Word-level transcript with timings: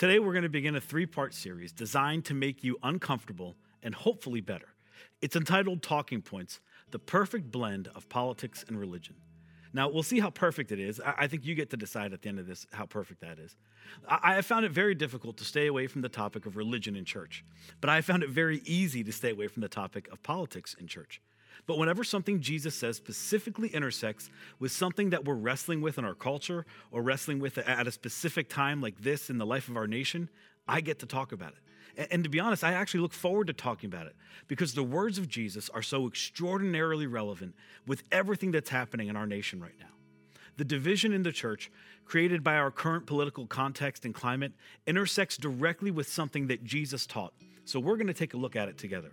Today, 0.00 0.18
we're 0.18 0.32
going 0.32 0.44
to 0.44 0.48
begin 0.48 0.76
a 0.76 0.80
three 0.80 1.04
part 1.04 1.34
series 1.34 1.72
designed 1.72 2.24
to 2.24 2.32
make 2.32 2.64
you 2.64 2.78
uncomfortable 2.82 3.54
and 3.82 3.94
hopefully 3.94 4.40
better. 4.40 4.68
It's 5.20 5.36
entitled 5.36 5.82
Talking 5.82 6.22
Points 6.22 6.60
The 6.90 6.98
Perfect 6.98 7.50
Blend 7.50 7.88
of 7.94 8.08
Politics 8.08 8.64
and 8.66 8.80
Religion. 8.80 9.16
Now, 9.74 9.90
we'll 9.90 10.02
see 10.02 10.18
how 10.18 10.30
perfect 10.30 10.72
it 10.72 10.80
is. 10.80 11.02
I 11.04 11.26
think 11.26 11.44
you 11.44 11.54
get 11.54 11.68
to 11.68 11.76
decide 11.76 12.14
at 12.14 12.22
the 12.22 12.30
end 12.30 12.38
of 12.38 12.46
this 12.46 12.66
how 12.72 12.86
perfect 12.86 13.20
that 13.20 13.38
is. 13.38 13.58
I 14.08 14.36
have 14.36 14.46
found 14.46 14.64
it 14.64 14.72
very 14.72 14.94
difficult 14.94 15.36
to 15.36 15.44
stay 15.44 15.66
away 15.66 15.86
from 15.86 16.00
the 16.00 16.08
topic 16.08 16.46
of 16.46 16.56
religion 16.56 16.96
in 16.96 17.04
church, 17.04 17.44
but 17.82 17.90
I 17.90 18.00
found 18.00 18.22
it 18.22 18.30
very 18.30 18.62
easy 18.64 19.04
to 19.04 19.12
stay 19.12 19.32
away 19.32 19.48
from 19.48 19.60
the 19.60 19.68
topic 19.68 20.08
of 20.10 20.22
politics 20.22 20.74
in 20.80 20.86
church. 20.86 21.20
But 21.66 21.78
whenever 21.78 22.04
something 22.04 22.40
Jesus 22.40 22.74
says 22.74 22.96
specifically 22.96 23.68
intersects 23.68 24.30
with 24.58 24.72
something 24.72 25.10
that 25.10 25.24
we're 25.24 25.34
wrestling 25.34 25.80
with 25.80 25.98
in 25.98 26.04
our 26.04 26.14
culture 26.14 26.66
or 26.90 27.02
wrestling 27.02 27.38
with 27.38 27.58
at 27.58 27.86
a 27.86 27.92
specific 27.92 28.48
time 28.48 28.80
like 28.80 29.00
this 29.00 29.30
in 29.30 29.38
the 29.38 29.46
life 29.46 29.68
of 29.68 29.76
our 29.76 29.86
nation, 29.86 30.28
I 30.66 30.80
get 30.80 30.98
to 31.00 31.06
talk 31.06 31.32
about 31.32 31.52
it. 31.52 32.08
And 32.10 32.24
to 32.24 32.30
be 32.30 32.40
honest, 32.40 32.64
I 32.64 32.72
actually 32.72 33.00
look 33.00 33.12
forward 33.12 33.48
to 33.48 33.52
talking 33.52 33.88
about 33.88 34.06
it 34.06 34.14
because 34.48 34.74
the 34.74 34.82
words 34.82 35.18
of 35.18 35.28
Jesus 35.28 35.68
are 35.70 35.82
so 35.82 36.06
extraordinarily 36.06 37.06
relevant 37.06 37.54
with 37.86 38.04
everything 38.12 38.52
that's 38.52 38.70
happening 38.70 39.08
in 39.08 39.16
our 39.16 39.26
nation 39.26 39.60
right 39.60 39.74
now. 39.78 39.86
The 40.56 40.64
division 40.64 41.12
in 41.12 41.22
the 41.22 41.32
church, 41.32 41.70
created 42.04 42.44
by 42.44 42.56
our 42.56 42.70
current 42.70 43.06
political 43.06 43.46
context 43.46 44.04
and 44.04 44.14
climate, 44.14 44.52
intersects 44.86 45.36
directly 45.36 45.90
with 45.90 46.08
something 46.08 46.46
that 46.48 46.64
Jesus 46.64 47.06
taught. 47.06 47.32
So 47.64 47.80
we're 47.80 47.96
going 47.96 48.06
to 48.06 48.14
take 48.14 48.34
a 48.34 48.36
look 48.36 48.56
at 48.56 48.68
it 48.68 48.78
together. 48.78 49.12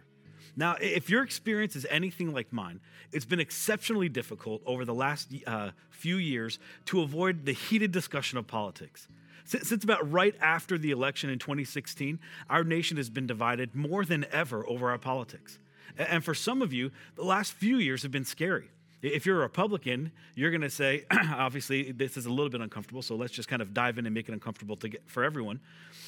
Now, 0.57 0.75
if 0.81 1.07
your 1.07 1.21
experience 1.21 1.75
is 1.75 1.85
anything 1.89 2.33
like 2.33 2.51
mine, 2.51 2.81
it's 3.11 3.25
been 3.25 3.39
exceptionally 3.39 4.09
difficult 4.09 4.63
over 4.65 4.85
the 4.85 4.93
last 4.93 5.31
uh, 5.45 5.69
few 5.91 6.17
years 6.17 6.57
to 6.85 7.01
avoid 7.01 7.45
the 7.45 7.53
heated 7.53 7.91
discussion 7.91 8.39
of 8.39 8.47
politics. 8.47 9.07
Since, 9.45 9.83
about 9.83 10.11
right 10.11 10.35
after 10.41 10.77
the 10.77 10.91
election 10.91 11.29
in 11.29 11.39
2016, 11.39 12.19
our 12.49 12.65
nation 12.65 12.97
has 12.97 13.09
been 13.09 13.27
divided 13.27 13.75
more 13.75 14.03
than 14.03 14.25
ever 14.31 14.67
over 14.67 14.89
our 14.89 14.97
politics. 14.97 15.59
And 15.95 16.23
for 16.23 16.33
some 16.33 16.61
of 16.61 16.73
you, 16.73 16.91
the 17.15 17.23
last 17.23 17.53
few 17.53 17.77
years 17.77 18.01
have 18.01 18.11
been 18.11 18.25
scary. 18.25 18.69
If 19.01 19.25
you're 19.25 19.37
a 19.37 19.41
Republican, 19.41 20.11
you're 20.35 20.49
going 20.51 20.61
to 20.61 20.69
say, 20.71 21.05
obviously, 21.11 21.91
this 21.91 22.17
is 22.17 22.25
a 22.25 22.29
little 22.29 22.49
bit 22.49 22.61
uncomfortable, 22.61 23.03
so 23.03 23.15
let's 23.15 23.31
just 23.31 23.47
kind 23.47 23.61
of 23.61 23.73
dive 23.73 23.99
in 23.99 24.05
and 24.05 24.13
make 24.13 24.27
it 24.27 24.33
uncomfortable 24.33 24.75
get, 24.75 25.03
for 25.05 25.23
everyone. 25.23 25.59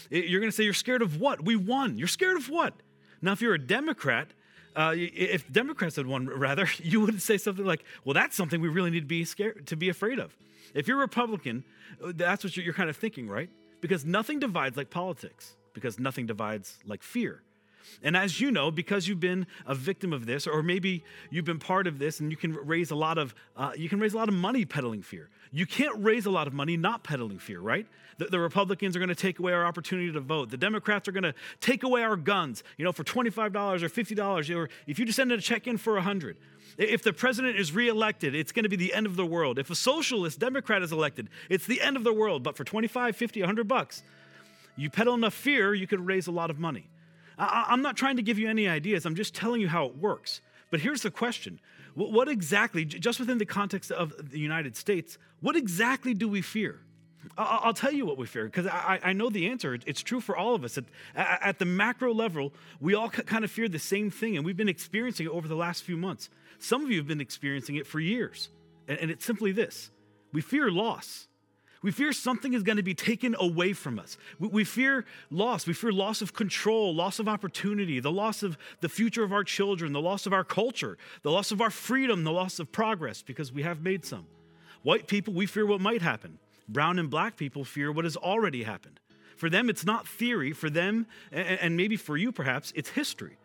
You're 0.09 0.41
going 0.41 0.51
to 0.51 0.55
say, 0.55 0.63
You're 0.63 0.73
scared 0.73 1.03
of 1.03 1.21
what? 1.21 1.45
We 1.45 1.55
won. 1.55 1.99
You're 1.99 2.07
scared 2.07 2.35
of 2.35 2.49
what? 2.49 2.73
Now, 3.21 3.33
if 3.33 3.41
you're 3.41 3.53
a 3.53 3.59
Democrat, 3.59 4.31
uh, 4.79 4.93
if 4.95 5.51
Democrats 5.51 5.97
had 5.97 6.07
won, 6.07 6.27
rather, 6.27 6.65
you 6.77 7.01
would 7.01 7.21
say 7.21 7.37
something 7.37 7.65
like, 7.65 7.83
"Well, 8.05 8.13
that's 8.13 8.35
something 8.35 8.61
we 8.61 8.69
really 8.69 8.91
need 8.91 9.01
to 9.01 9.13
be 9.19 9.25
scared 9.25 9.67
to 9.67 9.75
be 9.75 9.89
afraid 9.89 10.19
of." 10.19 10.37
If 10.73 10.87
you're 10.87 10.97
Republican, 10.97 11.65
uh, 12.01 12.13
that's 12.15 12.45
what 12.45 12.55
you're 12.55 12.73
kind 12.73 12.89
of 12.89 12.95
thinking, 12.95 13.27
right? 13.27 13.49
Because 13.81 14.05
nothing 14.05 14.39
divides 14.39 14.77
like 14.77 14.89
politics. 14.89 15.57
Because 15.73 15.99
nothing 15.99 16.25
divides 16.27 16.77
like 16.85 17.03
fear. 17.03 17.43
And 18.03 18.15
as 18.15 18.39
you 18.39 18.51
know, 18.51 18.71
because 18.71 19.07
you've 19.07 19.19
been 19.19 19.47
a 19.65 19.75
victim 19.75 20.13
of 20.13 20.25
this, 20.25 20.47
or 20.47 20.63
maybe 20.63 21.03
you've 21.29 21.45
been 21.45 21.59
part 21.59 21.87
of 21.87 21.99
this, 21.99 22.19
and 22.19 22.31
you 22.31 22.37
can 22.37 22.53
raise 22.53 22.91
a 22.91 22.95
lot 22.95 23.17
of 23.17 23.33
uh, 23.55 23.71
you 23.75 23.89
can 23.89 23.99
raise 23.99 24.13
a 24.13 24.17
lot 24.17 24.29
of 24.29 24.35
money 24.35 24.65
peddling 24.65 25.01
fear. 25.01 25.29
You 25.51 25.65
can't 25.65 25.95
raise 26.03 26.25
a 26.25 26.31
lot 26.31 26.47
of 26.47 26.53
money 26.53 26.77
not 26.77 27.03
peddling 27.03 27.39
fear, 27.39 27.59
right? 27.59 27.87
The, 28.19 28.25
the 28.25 28.39
Republicans 28.39 28.95
are 28.95 28.99
going 28.99 29.09
to 29.09 29.15
take 29.15 29.39
away 29.39 29.53
our 29.53 29.65
opportunity 29.65 30.11
to 30.11 30.19
vote. 30.19 30.49
The 30.49 30.57
Democrats 30.57 31.07
are 31.07 31.11
going 31.11 31.23
to 31.23 31.33
take 31.61 31.83
away 31.83 32.03
our 32.03 32.15
guns, 32.15 32.63
you 32.77 32.85
know, 32.85 32.91
for 32.91 33.03
$25 33.03 33.81
or 33.81 33.89
$50, 33.89 34.55
or 34.55 34.69
if 34.85 34.99
you 34.99 35.05
just 35.05 35.15
send 35.15 35.31
a 35.31 35.41
check 35.41 35.65
in 35.67 35.77
for 35.77 35.93
a 35.93 36.01
100 36.01 36.37
If 36.77 37.01
the 37.01 37.13
president 37.13 37.57
is 37.57 37.71
reelected, 37.71 38.35
it's 38.35 38.51
going 38.51 38.63
to 38.63 38.69
be 38.69 38.75
the 38.75 38.93
end 38.93 39.05
of 39.05 39.15
the 39.15 39.25
world. 39.25 39.57
If 39.57 39.69
a 39.69 39.75
socialist 39.75 40.37
Democrat 40.39 40.83
is 40.83 40.91
elected, 40.91 41.29
it's 41.49 41.65
the 41.65 41.81
end 41.81 41.97
of 41.97 42.03
the 42.03 42.13
world. 42.13 42.43
But 42.43 42.55
for 42.55 42.63
25, 42.63 43.15
50, 43.15 43.41
100 43.41 43.67
bucks, 43.67 44.03
you 44.75 44.89
peddle 44.89 45.13
enough 45.13 45.33
fear, 45.33 45.73
you 45.73 45.87
could 45.87 46.05
raise 46.05 46.27
a 46.27 46.31
lot 46.31 46.49
of 46.49 46.59
money. 46.59 46.89
I, 47.39 47.67
I'm 47.69 47.81
not 47.81 47.97
trying 47.97 48.17
to 48.17 48.21
give 48.21 48.37
you 48.37 48.49
any 48.49 48.67
ideas, 48.67 49.05
I'm 49.05 49.15
just 49.15 49.33
telling 49.33 49.61
you 49.61 49.69
how 49.69 49.85
it 49.85 49.97
works. 49.97 50.41
But 50.69 50.81
here's 50.81 51.01
the 51.01 51.11
question 51.11 51.59
what 51.95 52.29
exactly, 52.29 52.85
just 52.85 53.19
within 53.19 53.39
the 53.39 53.45
context 53.45 53.91
of 53.91 54.31
the 54.31 54.39
United 54.39 54.75
States, 54.75 55.17
what 55.41 55.55
exactly 55.55 56.13
do 56.13 56.29
we 56.29 56.41
fear? 56.41 56.81
I'll 57.37 57.73
tell 57.73 57.91
you 57.91 58.05
what 58.05 58.17
we 58.17 58.25
fear 58.25 58.45
because 58.45 58.65
I, 58.67 59.13
know 59.13 59.29
the 59.29 59.47
answer. 59.47 59.77
It's 59.85 60.01
true 60.01 60.21
for 60.21 60.37
all 60.37 60.55
of 60.55 60.63
us. 60.63 60.77
At, 60.77 60.85
at 61.15 61.59
the 61.59 61.65
macro 61.65 62.13
level, 62.13 62.53
we 62.79 62.95
all 62.95 63.09
kind 63.09 63.43
of 63.43 63.51
fear 63.51 63.67
the 63.67 63.79
same 63.79 64.09
thing, 64.09 64.37
and 64.37 64.45
we've 64.45 64.55
been 64.57 64.69
experiencing 64.69 65.25
it 65.25 65.29
over 65.29 65.47
the 65.47 65.55
last 65.55 65.83
few 65.83 65.97
months. 65.97 66.29
Some 66.59 66.83
of 66.83 66.91
you 66.91 66.97
have 66.97 67.07
been 67.07 67.21
experiencing 67.21 67.75
it 67.75 67.87
for 67.87 67.99
years, 67.99 68.49
and 68.87 69.11
it's 69.11 69.25
simply 69.25 69.51
this 69.51 69.89
we 70.31 70.41
fear 70.41 70.69
loss. 70.71 71.28
We 71.81 71.91
fear 71.91 72.11
something 72.11 72.53
is 72.53 72.63
going 72.63 72.77
to 72.77 72.83
be 72.83 72.93
taken 72.93 73.35
away 73.39 73.73
from 73.73 73.99
us. 73.99 74.17
We, 74.37 74.47
we, 74.49 74.63
fear 74.63 75.05
loss. 75.31 75.65
We 75.65 75.73
fear 75.73 75.91
loss 75.91 76.21
of 76.21 76.33
control, 76.33 76.93
loss 76.93 77.19
of 77.19 77.27
opportunity, 77.29 77.99
the 77.99 78.11
loss 78.11 78.43
of 78.43 78.57
the 78.81 78.89
future 78.89 79.23
of 79.23 79.31
our 79.31 79.45
children, 79.45 79.93
the 79.93 80.01
loss 80.01 80.25
of 80.25 80.33
our 80.33 80.43
culture, 80.43 80.97
the 81.21 81.31
loss 81.31 81.51
of 81.51 81.61
our 81.61 81.69
freedom, 81.69 82.25
the 82.25 82.31
loss 82.31 82.59
of 82.59 82.71
progress 82.71 83.21
because 83.21 83.53
we 83.53 83.63
have 83.63 83.81
made 83.81 84.03
some. 84.03 84.25
White 84.83 85.07
people, 85.07 85.33
we 85.33 85.45
fear 85.45 85.65
what 85.65 85.79
might 85.79 86.01
happen. 86.01 86.37
Brown 86.67 86.99
and 86.99 87.09
black 87.09 87.37
people 87.37 87.63
fear 87.63 87.91
what 87.91 88.05
has 88.05 88.17
already 88.17 88.63
happened. 88.63 88.99
For 89.37 89.49
them, 89.49 89.69
it's 89.69 89.85
not 89.85 90.05
theory. 90.05 90.51
For 90.51 90.69
them, 90.69 91.07
and 91.31 91.77
maybe 91.77 91.95
for 91.95 92.17
you 92.17 92.31
perhaps, 92.33 92.73
it's 92.75 92.89
history. 92.89 93.37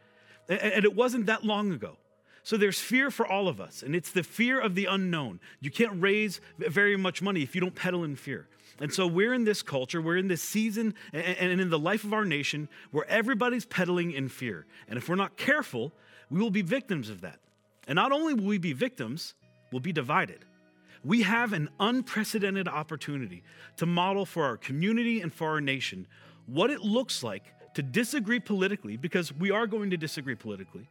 And 0.49 0.85
it 0.85 0.95
wasn't 0.95 1.27
that 1.27 1.45
long 1.45 1.73
ago. 1.73 1.97
So 2.45 2.59
there's 2.59 2.79
fear 2.79 3.11
for 3.11 3.27
all 3.27 3.49
of 3.49 3.59
us, 3.59 3.83
and 3.83 3.97
it's 3.97 4.11
the 4.11 4.23
fear 4.23 4.61
of 4.61 4.75
the 4.75 4.85
unknown. 4.85 5.41
You 5.61 5.71
can't 5.71 6.01
raise 6.01 6.43
very 6.59 6.97
much 6.97 7.23
money 7.23 7.43
if 7.43 7.55
you 7.55 7.61
don't 7.61 7.75
peddle 7.75 8.05
in 8.05 8.17
fear. 8.17 8.49
And 8.81 8.93
so 8.93 9.07
we're 9.07 9.33
in 9.33 9.45
this 9.45 9.63
culture, 9.63 10.03
we're 10.03 10.19
in 10.19 10.29
this 10.29 10.43
season, 10.43 10.95
and 11.13 11.61
in 11.61 11.71
the 11.71 11.79
life 11.79 12.05
of 12.05 12.13
our 12.13 12.25
nation 12.27 12.69
where 12.91 13.09
everybody's 13.09 13.65
peddling 13.65 14.13
in 14.13 14.29
fear. 14.29 14.67
And 14.89 14.99
if 14.99 15.09
we're 15.09 15.15
not 15.15 15.39
careful, 15.39 15.93
we 16.29 16.39
will 16.39 16.51
be 16.51 16.61
victims 16.61 17.09
of 17.09 17.23
that. 17.23 17.39
And 17.89 17.97
not 17.97 18.13
only 18.13 18.35
will 18.35 18.45
we 18.45 18.59
be 18.59 18.75
victims, 18.75 19.35
we'll 19.73 19.81
be 19.81 19.93
divided. 19.93 20.45
We 21.03 21.23
have 21.23 21.55
an 21.55 21.71
unprecedented 21.81 22.69
opportunity 22.69 23.43
to 23.77 23.87
model 23.87 24.27
for 24.27 24.45
our 24.45 24.59
community 24.59 25.23
and 25.23 25.33
for 25.33 25.49
our 25.49 25.61
nation 25.61 26.07
what 26.47 26.71
it 26.71 26.81
looks 26.81 27.23
like 27.23 27.45
to 27.75 27.83
disagree 27.83 28.41
politically, 28.41 28.99
because 28.99 29.33
we 29.33 29.51
are 29.51 29.67
going 29.67 29.91
to 29.91 29.97
disagree 29.97 30.35
politically, 30.35 30.89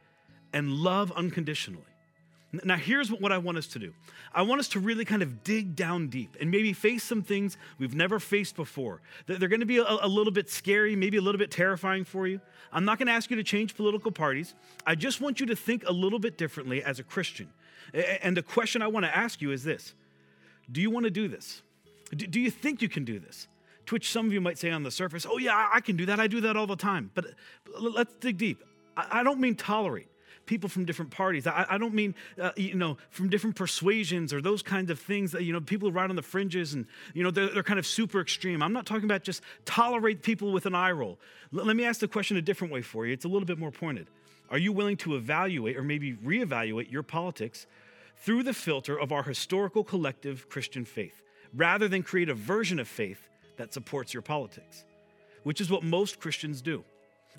and 0.54 0.72
love 0.72 1.12
unconditionally. 1.12 1.84
Now, 2.64 2.78
here's 2.78 3.12
what 3.12 3.32
I 3.32 3.40
want 3.40 3.58
us 3.58 3.66
to 3.68 3.80
do 3.80 3.94
I 4.32 4.44
want 4.44 4.60
us 4.60 4.68
to 4.70 4.80
really 4.80 5.06
kind 5.06 5.24
of 5.24 5.44
dig 5.44 5.76
down 5.76 6.08
deep 6.08 6.38
and 6.40 6.52
maybe 6.52 6.72
face 6.72 7.04
some 7.04 7.24
things 7.24 7.58
we've 7.80 7.96
never 7.96 8.20
faced 8.20 8.56
before. 8.56 9.02
They're 9.26 9.50
going 9.50 9.62
to 9.62 9.66
be 9.66 9.78
a, 9.78 10.08
little 10.08 10.32
bit 10.32 10.50
scary, 10.50 10.96
maybe 10.96 11.18
a 11.18 11.22
little 11.22 11.40
bit 11.40 11.50
terrifying 11.50 12.04
for 12.06 12.28
you. 12.28 12.40
I'm 12.72 12.86
not 12.86 13.00
going 13.00 13.08
to 13.08 13.14
ask 13.14 13.32
you 13.32 13.38
to 13.38 13.44
change 13.44 13.76
political 13.76 14.12
parties. 14.12 14.54
I 14.86 14.94
just 14.94 15.20
want 15.20 15.40
you 15.40 15.48
to 15.48 15.56
think 15.56 15.84
a 15.88 15.92
little 15.92 16.20
bit 16.20 16.38
differently 16.38 16.84
as 16.84 17.00
a 17.00 17.04
Christian. 17.04 17.50
And 18.22 18.38
the 18.38 18.44
question 18.44 18.82
I 18.84 18.88
want 18.88 19.06
to 19.06 19.16
ask 19.16 19.42
you 19.42 19.52
is 19.52 19.64
this 19.64 19.96
Do 20.72 20.80
you 20.80 20.92
want 20.92 21.06
to 21.06 21.12
do 21.12 21.28
this? 21.28 21.64
Do 22.16 22.40
you 22.40 22.52
think 22.52 22.84
you 22.84 22.90
can 22.90 23.04
do 23.04 23.18
this? 23.18 23.48
To 23.88 23.96
which 23.96 24.12
some 24.12 24.28
of 24.28 24.34
you 24.34 24.40
might 24.40 24.60
say 24.60 24.70
on 24.70 24.84
the 24.84 24.92
surface, 24.92 25.26
Oh, 25.28 25.40
yeah, 25.40 25.70
I 25.74 25.82
can 25.82 25.96
do 25.98 26.06
that. 26.06 26.20
I 26.20 26.28
do 26.28 26.42
that 26.42 26.56
all 26.56 26.68
the 26.68 26.76
time. 26.76 27.10
But 27.16 27.26
let's 27.80 28.14
dig 28.16 28.38
deep. 28.38 28.64
I 28.96 29.24
don't 29.24 29.40
mean 29.40 29.56
tolerate 29.56 30.08
people 30.46 30.70
from 30.70 30.86
different 30.86 31.12
parties. 31.12 31.48
I, 31.48 31.66
I 31.70 31.78
don't 31.78 31.94
mean, 31.94 32.16
uh, 32.40 32.52
you 32.56 32.76
know, 32.76 32.98
from 33.10 33.30
different 33.30 33.56
persuasions 33.56 34.34
or 34.34 34.42
those 34.42 34.62
kinds 34.62 34.92
of 34.92 35.00
things 35.00 35.32
that, 35.32 35.44
you 35.44 35.54
know, 35.54 35.62
people 35.62 35.90
who 35.90 35.96
ride 35.96 36.10
on 36.10 36.16
the 36.16 36.22
fringes 36.22 36.74
and, 36.74 36.86
you 37.14 37.24
know, 37.24 37.32
they're, 37.32 37.50
they're 37.50 37.64
kind 37.64 37.80
of 37.80 37.88
super 37.88 38.20
extreme. 38.20 38.62
I'm 38.62 38.74
not 38.74 38.86
talking 38.86 39.06
about 39.06 39.24
just 39.24 39.42
tolerate 39.66 40.22
people 40.22 40.52
with 40.52 40.66
an 40.66 40.76
eye 40.76 40.92
roll. 40.92 41.20
L- 41.58 41.66
let 41.66 41.76
me 41.76 41.86
ask 41.86 42.00
the 42.00 42.08
question 42.08 42.38
a 42.38 42.42
different 42.42 42.74
way 42.74 42.82
for 42.82 43.06
you. 43.06 43.14
It's 43.14 43.26
a 43.26 43.30
little 43.30 43.46
bit 43.46 43.58
more 43.58 43.72
pointed. 43.72 44.08
Are 44.50 44.58
you 44.58 44.72
willing 44.72 44.98
to 44.98 45.16
evaluate 45.16 45.78
or 45.78 45.84
maybe 45.84 46.14
reevaluate 46.14 46.92
your 46.92 47.04
politics 47.04 47.66
through 48.18 48.44
the 48.44 48.54
filter 48.54 49.00
of 49.00 49.12
our 49.12 49.24
historical 49.24 49.84
collective 49.84 50.50
Christian 50.50 50.86
faith 50.86 51.22
rather 51.56 51.88
than 51.88 52.04
create 52.04 52.30
a 52.30 52.34
version 52.36 52.80
of 52.80 52.88
faith 52.88 53.30
that 53.58 53.74
supports 53.74 54.14
your 54.14 54.22
politics? 54.22 54.84
Which 55.44 55.60
is 55.60 55.70
what 55.70 55.84
most 55.84 56.20
Christians 56.20 56.62
do. 56.62 56.84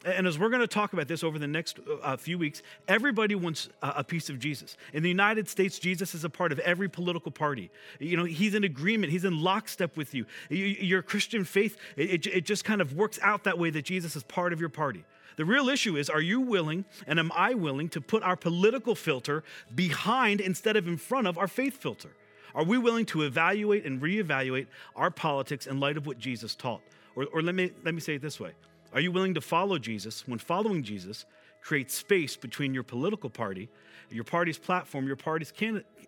And 0.05 0.27
as 0.27 0.39
we're 0.39 0.51
going 0.51 0.61
to 0.61 0.67
talk 0.67 0.93
about 0.93 1.09
this 1.09 1.25
over 1.25 1.39
the 1.39 1.47
next 1.47 1.79
uh, 2.03 2.17
few 2.17 2.37
weeks, 2.37 2.63
everybody 2.89 3.35
wants 3.35 3.69
a 3.83 4.05
piece 4.05 4.29
of 4.29 4.39
Jesus. 4.39 4.77
In 4.93 5.03
the 5.03 5.09
United 5.09 5.49
States, 5.49 5.79
Jesus 5.79 6.15
is 6.15 6.25
a 6.25 6.31
part 6.31 6.53
of 6.53 6.59
every 6.59 6.89
political 6.89 7.31
party. 7.31 7.71
You 7.99 8.17
know, 8.17 8.25
he's 8.25 8.55
in 8.55 8.65
agreement, 8.65 9.13
he's 9.13 9.25
in 9.25 9.41
lockstep 9.41 9.97
with 9.97 10.15
you. 10.15 10.27
Your 10.51 11.01
Christian 11.01 11.45
faith, 11.45 11.79
it, 11.97 12.27
it 12.27 12.45
just 12.45 12.65
kind 12.65 12.81
of 12.81 12.95
works 12.95 13.19
out 13.23 13.45
that 13.45 13.59
way 13.59 13.71
that 13.71 13.85
Jesus 13.87 14.15
is 14.15 14.23
part 14.23 14.53
of 14.53 14.61
your 14.61 14.69
party. 14.69 15.05
The 15.37 15.45
real 15.45 15.69
issue 15.69 15.97
is 15.97 16.11
are 16.11 16.21
you 16.21 16.41
willing 16.41 16.85
and 17.07 17.19
am 17.19 17.33
I 17.35 17.55
willing 17.55 17.89
to 17.91 18.01
put 18.01 18.23
our 18.23 18.37
political 18.37 18.95
filter 18.95 19.43
behind 19.75 20.41
instead 20.41 20.77
of 20.77 20.87
in 20.87 20.97
front 20.97 21.27
of 21.27 21.39
our 21.39 21.49
faith 21.49 21.79
filter? 21.79 22.11
Are 22.55 22.65
we 22.65 22.79
willing 22.79 23.07
to 23.07 23.23
evaluate 23.23 23.85
and 23.85 24.01
reevaluate 24.01 24.67
our 24.95 25.11
politics 25.11 25.67
in 25.67 25.81
light 25.81 25.97
of 25.97 26.07
what 26.07 26.19
Jesus 26.19 26.55
taught? 26.55 26.83
Or, 27.17 27.27
or 27.33 27.43
let, 27.43 27.55
me, 27.55 27.73
let 27.85 27.95
me 27.95 28.01
say 28.01 28.15
it 28.15 28.23
this 28.23 28.39
way 28.39 28.53
are 28.95 29.01
you 29.01 29.13
willing 29.13 29.35
to 29.35 29.41
follow 29.41 29.79
Jesus 29.79 30.27
when 30.27 30.39
following 30.39 30.83
Jesus 30.83 31.27
creates 31.61 31.95
space 31.95 32.37
between 32.37 32.73
your 32.73 32.85
political 32.85 33.29
party, 33.29 33.69
your 34.09 34.25
party's 34.25 34.59
platform, 34.59 35.07
your 35.07 35.17
party's 35.17 35.53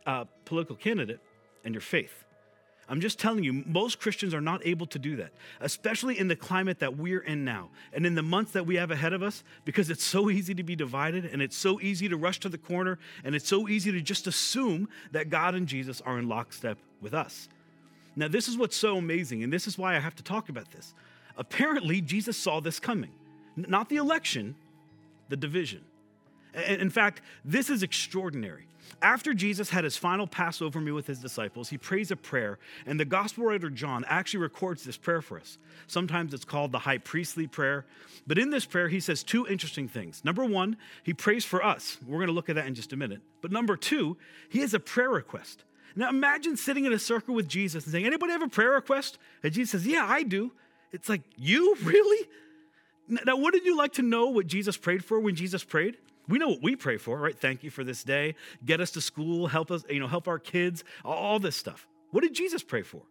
uh, 0.07 0.25
political 0.45 0.77
candidate, 0.77 1.21
and 1.65 1.75
your 1.75 1.81
faith? 1.83 2.25
I'm 2.89 3.01
just 3.01 3.19
telling 3.19 3.43
you, 3.43 3.65
most 3.67 3.99
Christians 3.99 4.33
are 4.33 4.41
not 4.41 4.65
able 4.65 4.87
to 4.87 4.99
do 4.99 5.17
that, 5.17 5.33
especially 5.61 6.19
in 6.19 6.29
the 6.29 6.37
climate 6.37 6.79
that 6.79 6.97
we're 6.97 7.21
in 7.21 7.45
now 7.45 7.71
and 7.93 8.07
in 8.07 8.15
the 8.15 8.23
months 8.23 8.53
that 8.53 8.65
we 8.65 8.77
have 8.77 8.93
ahead 8.93 9.13
of 9.13 9.25
us, 9.25 9.43
because 9.65 9.91
it's 9.91 10.05
so 10.05 10.31
easy 10.31 10.55
to 10.55 10.63
be 10.63 10.77
divided 10.77 11.25
and 11.25 11.43
it's 11.43 11.57
so 11.57 11.81
easy 11.81 12.09
to 12.09 12.17
rush 12.17 12.39
to 12.41 12.49
the 12.49 12.59
corner 12.59 13.01
and 13.25 13.35
it's 13.35 13.49
so 13.49 13.69
easy 13.69 13.91
to 13.91 14.01
just 14.01 14.29
assume 14.29 14.89
that 15.11 15.31
God 15.31 15.57
and 15.57 15.67
Jesus 15.67 16.01
are 16.03 16.17
in 16.19 16.29
lockstep 16.29 16.79
with 17.01 17.13
us. 17.13 17.49
Now, 18.15 18.29
this 18.29 18.47
is 18.47 18.57
what's 18.57 18.77
so 18.77 18.97
amazing, 18.97 19.43
and 19.43 19.53
this 19.53 19.67
is 19.67 19.77
why 19.77 19.97
I 19.97 19.99
have 19.99 20.15
to 20.17 20.23
talk 20.23 20.49
about 20.49 20.71
this. 20.71 20.95
Apparently, 21.37 22.01
Jesus 22.01 22.37
saw 22.37 22.61
this 22.61 22.81
coming, 22.81 23.13
not 23.57 23.89
the 23.89 23.97
election, 23.97 24.55
the 25.29 25.37
division. 25.37 25.85
In 26.69 26.91
fact, 26.91 27.21
this 27.45 27.69
is 27.69 27.83
extraordinary. 27.83 28.67
After 29.03 29.35
Jesus 29.35 29.69
had 29.69 29.85
his 29.85 29.97
final 29.97 30.27
Passover 30.27 30.81
meal 30.81 30.95
with 30.95 31.07
his 31.07 31.19
disciples, 31.19 31.69
he 31.69 31.77
prays 31.77 32.11
a 32.11 32.17
prayer, 32.17 32.59
and 32.87 32.99
the 32.99 33.05
gospel 33.05 33.45
writer 33.45 33.69
John 33.69 34.05
actually 34.09 34.41
records 34.41 34.85
this 34.85 34.97
prayer 34.97 35.21
for 35.21 35.39
us. 35.39 35.59
Sometimes 35.87 36.33
it's 36.33 36.45
called 36.45 36.73
the 36.73 36.79
high 36.79 36.99
priestly 36.99 37.47
prayer, 37.47 37.85
but 38.27 38.39
in 38.39 38.51
this 38.51 38.65
prayer, 38.65 38.89
he 38.89 39.01
says 39.01 39.23
two 39.23 39.47
interesting 39.47 39.89
things. 39.89 40.25
Number 40.25 40.45
one, 40.45 40.77
he 41.03 41.13
prays 41.13 41.45
for 41.45 41.65
us. 41.65 41.99
We're 42.07 42.19
going 42.19 42.29
to 42.29 42.33
look 42.33 42.49
at 42.49 42.57
that 42.57 42.67
in 42.67 42.75
just 42.75 42.93
a 42.93 42.97
minute. 42.97 43.21
But 43.43 43.53
number 43.53 43.77
two, 43.77 44.17
he 44.49 44.61
has 44.61 44.73
a 44.73 44.81
prayer 44.81 45.11
request. 45.11 45.65
Now 45.95 46.09
imagine 46.09 46.57
sitting 46.57 46.85
in 46.85 46.93
a 46.93 46.99
circle 46.99 47.35
with 47.35 47.49
Jesus 47.49 47.85
and 47.85 47.93
saying, 47.93 48.07
Anybody 48.07 48.33
have 48.33 48.43
a 48.43 48.49
prayer 48.49 48.73
request? 48.73 49.19
And 49.43 49.53
Jesus 49.53 49.83
says, 49.83 49.87
Yeah, 49.87 50.07
I 50.07 50.23
do. 50.23 50.53
It's 50.97 51.09
like, 51.09 51.23
You? 51.37 51.77
Really? 51.83 52.29
Now, 53.09 53.37
wouldn't 53.37 53.65
you 53.65 53.77
like 53.77 53.93
to 53.95 54.03
know 54.03 54.31
what 54.31 54.49
Jesus 54.49 54.77
prayed 54.77 55.05
for 55.05 55.21
when 55.21 55.37
Jesus 55.37 55.63
prayed? 55.63 55.97
We 56.29 56.39
know 56.39 56.49
what 56.49 56.63
we 56.63 56.75
pray 56.75 56.97
for, 56.97 57.17
right? 57.17 57.39
Thank 57.39 57.63
you 57.63 57.71
for 57.71 57.85
this 57.85 58.03
day. 58.03 58.35
Get 58.65 58.81
us 58.81 58.91
to 58.93 59.01
school, 59.01 59.47
help 59.47 59.71
us, 59.71 59.85
you 59.89 60.01
know, 60.01 60.09
help 60.09 60.27
our 60.27 60.41
kids, 60.41 60.83
all 61.05 61.39
this 61.39 61.55
stuff. 61.55 61.87
What 62.11 62.23
did 62.23 62.35
Jesus 62.35 62.65
pray 62.65 62.83
for? 62.83 63.03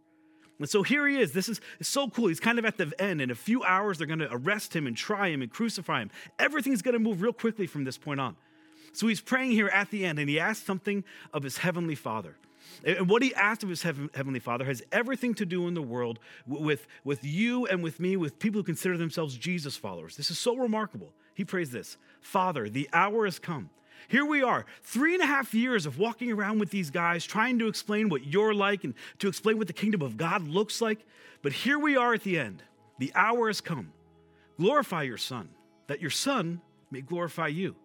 And 0.60 0.70
so 0.70 0.84
here 0.84 1.08
he 1.08 1.20
is. 1.20 1.32
This 1.32 1.48
is 1.48 1.62
so 1.82 2.10
cool. 2.10 2.28
He's 2.28 2.40
kind 2.40 2.60
of 2.60 2.66
at 2.66 2.78
the 2.78 2.94
end. 3.00 3.22
In 3.22 3.32
a 3.32 3.36
few 3.36 3.64
hours, 3.64 3.98
they're 3.98 4.08
going 4.08 4.20
to 4.20 4.30
arrest 4.32 4.76
him 4.76 4.88
and 4.88 4.96
try 4.96 5.30
him 5.30 5.42
and 5.42 5.52
crucify 5.52 6.02
him. 6.02 6.12
Everything's 6.40 6.82
going 6.82 6.94
to 6.94 7.00
move 7.00 7.22
real 7.22 7.34
quickly 7.34 7.68
from 7.68 7.84
this 7.84 7.98
point 7.98 8.20
on. 8.20 8.36
So 8.94 9.08
he's 9.08 9.20
praying 9.20 9.52
here 9.52 9.68
at 9.68 9.92
the 9.92 10.06
end, 10.06 10.20
and 10.20 10.30
he 10.30 10.40
asks 10.40 10.66
something 10.66 11.04
of 11.34 11.44
his 11.44 11.58
heavenly 11.58 11.96
father. 11.96 12.36
And 12.86 13.10
what 13.10 13.22
he 13.22 13.34
asked 13.36 13.64
of 13.64 13.70
his 13.70 13.82
heavenly 13.84 14.40
father 14.40 14.66
has 14.66 14.84
everything 14.92 15.34
to 15.36 15.46
do 15.46 15.68
in 15.68 15.74
the 15.74 15.82
world 15.82 16.20
with, 16.46 16.88
with 17.04 17.24
you 17.24 17.66
and 17.66 17.84
with 17.84 18.00
me, 18.00 18.18
with 18.18 18.40
people 18.40 18.60
who 18.60 18.64
consider 18.64 18.98
themselves 18.98 19.36
Jesus 19.38 19.76
followers. 19.76 20.18
This 20.18 20.30
is 20.30 20.38
so 20.38 20.56
remarkable. 20.56 21.14
He 21.34 21.46
prays 21.46 21.72
this 21.72 21.98
Father, 22.22 22.70
the 22.70 22.90
hour 22.94 23.26
has 23.26 23.40
come. 23.40 23.70
Here 24.08 24.26
we 24.26 24.44
are, 24.44 24.66
three 24.84 25.16
and 25.16 25.24
a 25.24 25.26
half 25.26 25.54
years 25.54 25.86
of 25.86 25.98
walking 25.98 26.32
around 26.32 26.60
with 26.60 26.70
these 26.70 26.92
guys, 26.92 27.26
trying 27.26 27.58
to 27.60 27.68
explain 27.68 28.10
what 28.10 28.26
you're 28.26 28.54
like 28.54 28.84
and 28.84 28.94
to 29.20 29.28
explain 29.28 29.58
what 29.58 29.68
the 29.68 29.74
kingdom 29.74 30.02
of 30.02 30.16
God 30.16 30.48
looks 30.48 30.80
like. 30.80 31.06
But 31.42 31.54
here 31.54 31.80
we 31.80 31.98
are 31.98 32.14
at 32.14 32.24
the 32.24 32.38
end. 32.38 32.62
The 33.00 33.12
hour 33.16 33.48
has 33.48 33.62
come. 33.62 33.92
Glorify 34.58 35.04
your 35.04 35.18
Son, 35.18 35.50
that 35.88 36.02
your 36.02 36.12
Son 36.12 36.62
may 36.92 37.02
glorify 37.02 37.48
you. 37.48 37.76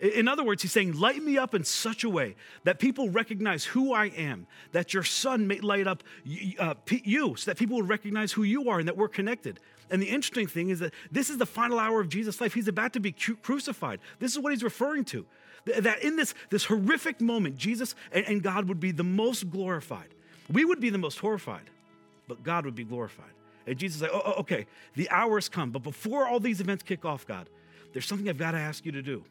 In 0.00 0.26
other 0.28 0.42
words, 0.42 0.62
he's 0.62 0.72
saying, 0.72 0.98
Light 0.98 1.22
me 1.22 1.38
up 1.38 1.54
in 1.54 1.64
such 1.64 2.04
a 2.04 2.10
way 2.10 2.34
that 2.64 2.78
people 2.78 3.08
recognize 3.10 3.64
who 3.64 3.92
I 3.92 4.06
am, 4.06 4.46
that 4.72 4.92
your 4.92 5.04
son 5.04 5.46
may 5.46 5.60
light 5.60 5.86
up 5.86 6.02
uh, 6.58 6.74
you, 6.88 7.36
so 7.36 7.50
that 7.50 7.58
people 7.58 7.76
will 7.76 7.86
recognize 7.86 8.32
who 8.32 8.42
you 8.42 8.68
are 8.68 8.78
and 8.78 8.88
that 8.88 8.96
we're 8.96 9.08
connected. 9.08 9.60
And 9.90 10.02
the 10.02 10.06
interesting 10.06 10.46
thing 10.46 10.70
is 10.70 10.80
that 10.80 10.92
this 11.12 11.30
is 11.30 11.38
the 11.38 11.46
final 11.46 11.78
hour 11.78 12.00
of 12.00 12.08
Jesus' 12.08 12.40
life. 12.40 12.54
He's 12.54 12.68
about 12.68 12.92
to 12.94 13.00
be 13.00 13.12
crucified. 13.12 14.00
This 14.18 14.32
is 14.32 14.38
what 14.38 14.52
he's 14.52 14.64
referring 14.64 15.04
to. 15.06 15.26
That 15.66 16.02
in 16.02 16.16
this, 16.16 16.34
this 16.50 16.64
horrific 16.64 17.20
moment, 17.20 17.56
Jesus 17.56 17.94
and, 18.12 18.42
God 18.42 18.68
would 18.68 18.80
be 18.80 18.90
the 18.90 19.04
most 19.04 19.50
glorified. 19.50 20.08
We 20.52 20.64
would 20.64 20.80
be 20.80 20.90
the 20.90 20.98
most 20.98 21.18
horrified, 21.18 21.70
but 22.28 22.42
God 22.42 22.66
would 22.66 22.74
be 22.74 22.84
glorified. 22.84 23.30
And 23.66 23.78
Jesus 23.78 23.96
is 23.96 24.02
like, 24.02 24.10
oh, 24.12 24.34
okay, 24.40 24.66
the 24.94 25.08
hour 25.08 25.36
has 25.36 25.48
come. 25.48 25.70
But 25.70 25.82
before 25.82 26.26
all 26.26 26.38
these 26.38 26.60
events 26.60 26.82
kick 26.82 27.06
off, 27.06 27.26
God, 27.26 27.48
there's 27.92 28.04
something 28.04 28.28
I've 28.28 28.36
got 28.36 28.50
to 28.50 28.58
ask 28.58 28.84
you 28.84 28.92
to 28.92 29.00
do. 29.00 29.24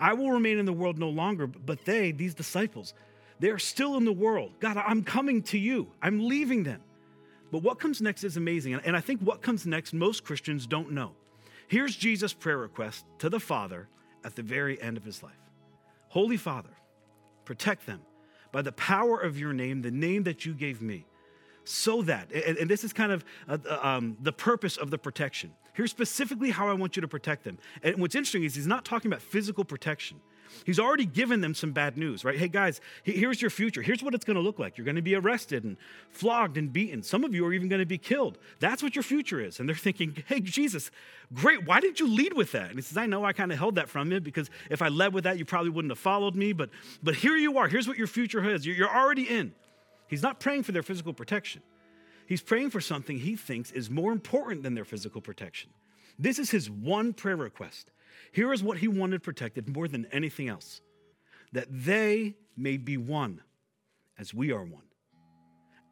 I 0.00 0.14
will 0.14 0.32
remain 0.32 0.58
in 0.58 0.64
the 0.64 0.72
world 0.72 0.98
no 0.98 1.10
longer, 1.10 1.46
but 1.46 1.84
they, 1.84 2.10
these 2.10 2.34
disciples, 2.34 2.94
they 3.38 3.50
are 3.50 3.58
still 3.58 3.96
in 3.96 4.04
the 4.04 4.12
world. 4.12 4.52
God, 4.58 4.76
I'm 4.78 5.04
coming 5.04 5.42
to 5.44 5.58
you. 5.58 5.88
I'm 6.02 6.26
leaving 6.26 6.62
them. 6.64 6.80
But 7.52 7.62
what 7.62 7.78
comes 7.78 8.00
next 8.00 8.24
is 8.24 8.36
amazing. 8.36 8.74
And 8.74 8.96
I 8.96 9.00
think 9.00 9.20
what 9.20 9.42
comes 9.42 9.66
next, 9.66 9.92
most 9.92 10.24
Christians 10.24 10.66
don't 10.66 10.92
know. 10.92 11.12
Here's 11.68 11.94
Jesus' 11.94 12.32
prayer 12.32 12.58
request 12.58 13.04
to 13.18 13.28
the 13.28 13.40
Father 13.40 13.88
at 14.24 14.34
the 14.34 14.42
very 14.42 14.80
end 14.80 14.96
of 14.96 15.04
his 15.04 15.22
life 15.22 15.38
Holy 16.08 16.36
Father, 16.36 16.70
protect 17.44 17.86
them 17.86 18.00
by 18.52 18.62
the 18.62 18.72
power 18.72 19.20
of 19.20 19.38
your 19.38 19.52
name, 19.52 19.82
the 19.82 19.90
name 19.90 20.24
that 20.24 20.44
you 20.44 20.54
gave 20.54 20.82
me, 20.82 21.06
so 21.64 22.02
that, 22.02 22.32
and, 22.32 22.68
this 22.68 22.82
is 22.84 22.92
kind 22.92 23.12
of 23.12 23.24
uh 23.48 23.58
um, 23.82 24.16
the 24.20 24.32
purpose 24.32 24.76
of 24.76 24.90
the 24.90 24.98
protection. 24.98 25.52
Here's 25.80 25.90
specifically 25.90 26.50
how 26.50 26.68
I 26.68 26.74
want 26.74 26.94
you 26.94 27.00
to 27.00 27.08
protect 27.08 27.42
them. 27.42 27.56
And 27.82 27.96
what's 28.02 28.14
interesting 28.14 28.44
is 28.44 28.54
he's 28.54 28.66
not 28.66 28.84
talking 28.84 29.10
about 29.10 29.22
physical 29.22 29.64
protection. 29.64 30.20
He's 30.66 30.78
already 30.78 31.06
given 31.06 31.40
them 31.40 31.54
some 31.54 31.72
bad 31.72 31.96
news, 31.96 32.22
right? 32.22 32.36
Hey, 32.36 32.48
guys, 32.48 32.82
here's 33.02 33.40
your 33.40 33.50
future. 33.50 33.80
Here's 33.80 34.02
what 34.02 34.12
it's 34.12 34.26
going 34.26 34.34
to 34.34 34.42
look 34.42 34.58
like. 34.58 34.76
You're 34.76 34.84
going 34.84 34.96
to 34.96 35.00
be 35.00 35.14
arrested 35.14 35.64
and 35.64 35.78
flogged 36.10 36.58
and 36.58 36.70
beaten. 36.70 37.02
Some 37.02 37.24
of 37.24 37.34
you 37.34 37.46
are 37.46 37.54
even 37.54 37.70
going 37.70 37.80
to 37.80 37.86
be 37.86 37.96
killed. 37.96 38.36
That's 38.58 38.82
what 38.82 38.94
your 38.94 39.02
future 39.02 39.40
is. 39.40 39.58
And 39.58 39.66
they're 39.66 39.74
thinking, 39.74 40.22
hey, 40.26 40.40
Jesus, 40.40 40.90
great. 41.32 41.64
Why 41.64 41.80
didn't 41.80 41.98
you 41.98 42.14
lead 42.14 42.34
with 42.34 42.52
that? 42.52 42.68
And 42.68 42.74
he 42.74 42.82
says, 42.82 42.98
I 42.98 43.06
know 43.06 43.24
I 43.24 43.32
kind 43.32 43.50
of 43.50 43.56
held 43.56 43.76
that 43.76 43.88
from 43.88 44.12
you 44.12 44.20
because 44.20 44.50
if 44.68 44.82
I 44.82 44.88
led 44.88 45.14
with 45.14 45.24
that, 45.24 45.38
you 45.38 45.46
probably 45.46 45.70
wouldn't 45.70 45.92
have 45.92 45.98
followed 45.98 46.34
me. 46.34 46.52
But, 46.52 46.68
but 47.02 47.14
here 47.14 47.38
you 47.38 47.56
are. 47.56 47.68
Here's 47.68 47.88
what 47.88 47.96
your 47.96 48.06
future 48.06 48.46
is. 48.46 48.66
You're 48.66 48.94
already 48.94 49.22
in. 49.22 49.54
He's 50.08 50.22
not 50.22 50.40
praying 50.40 50.64
for 50.64 50.72
their 50.72 50.82
physical 50.82 51.14
protection. 51.14 51.62
He's 52.30 52.40
praying 52.40 52.70
for 52.70 52.80
something 52.80 53.18
he 53.18 53.34
thinks 53.34 53.72
is 53.72 53.90
more 53.90 54.12
important 54.12 54.62
than 54.62 54.74
their 54.74 54.84
physical 54.84 55.20
protection. 55.20 55.70
This 56.16 56.38
is 56.38 56.52
his 56.52 56.70
one 56.70 57.12
prayer 57.12 57.34
request. 57.34 57.90
Here 58.30 58.52
is 58.52 58.62
what 58.62 58.78
he 58.78 58.86
wanted 58.86 59.24
protected 59.24 59.68
more 59.68 59.88
than 59.88 60.06
anything 60.12 60.48
else 60.48 60.80
that 61.50 61.66
they 61.68 62.36
may 62.56 62.76
be 62.76 62.96
one 62.96 63.40
as 64.16 64.32
we 64.32 64.52
are 64.52 64.62
one. 64.62 64.84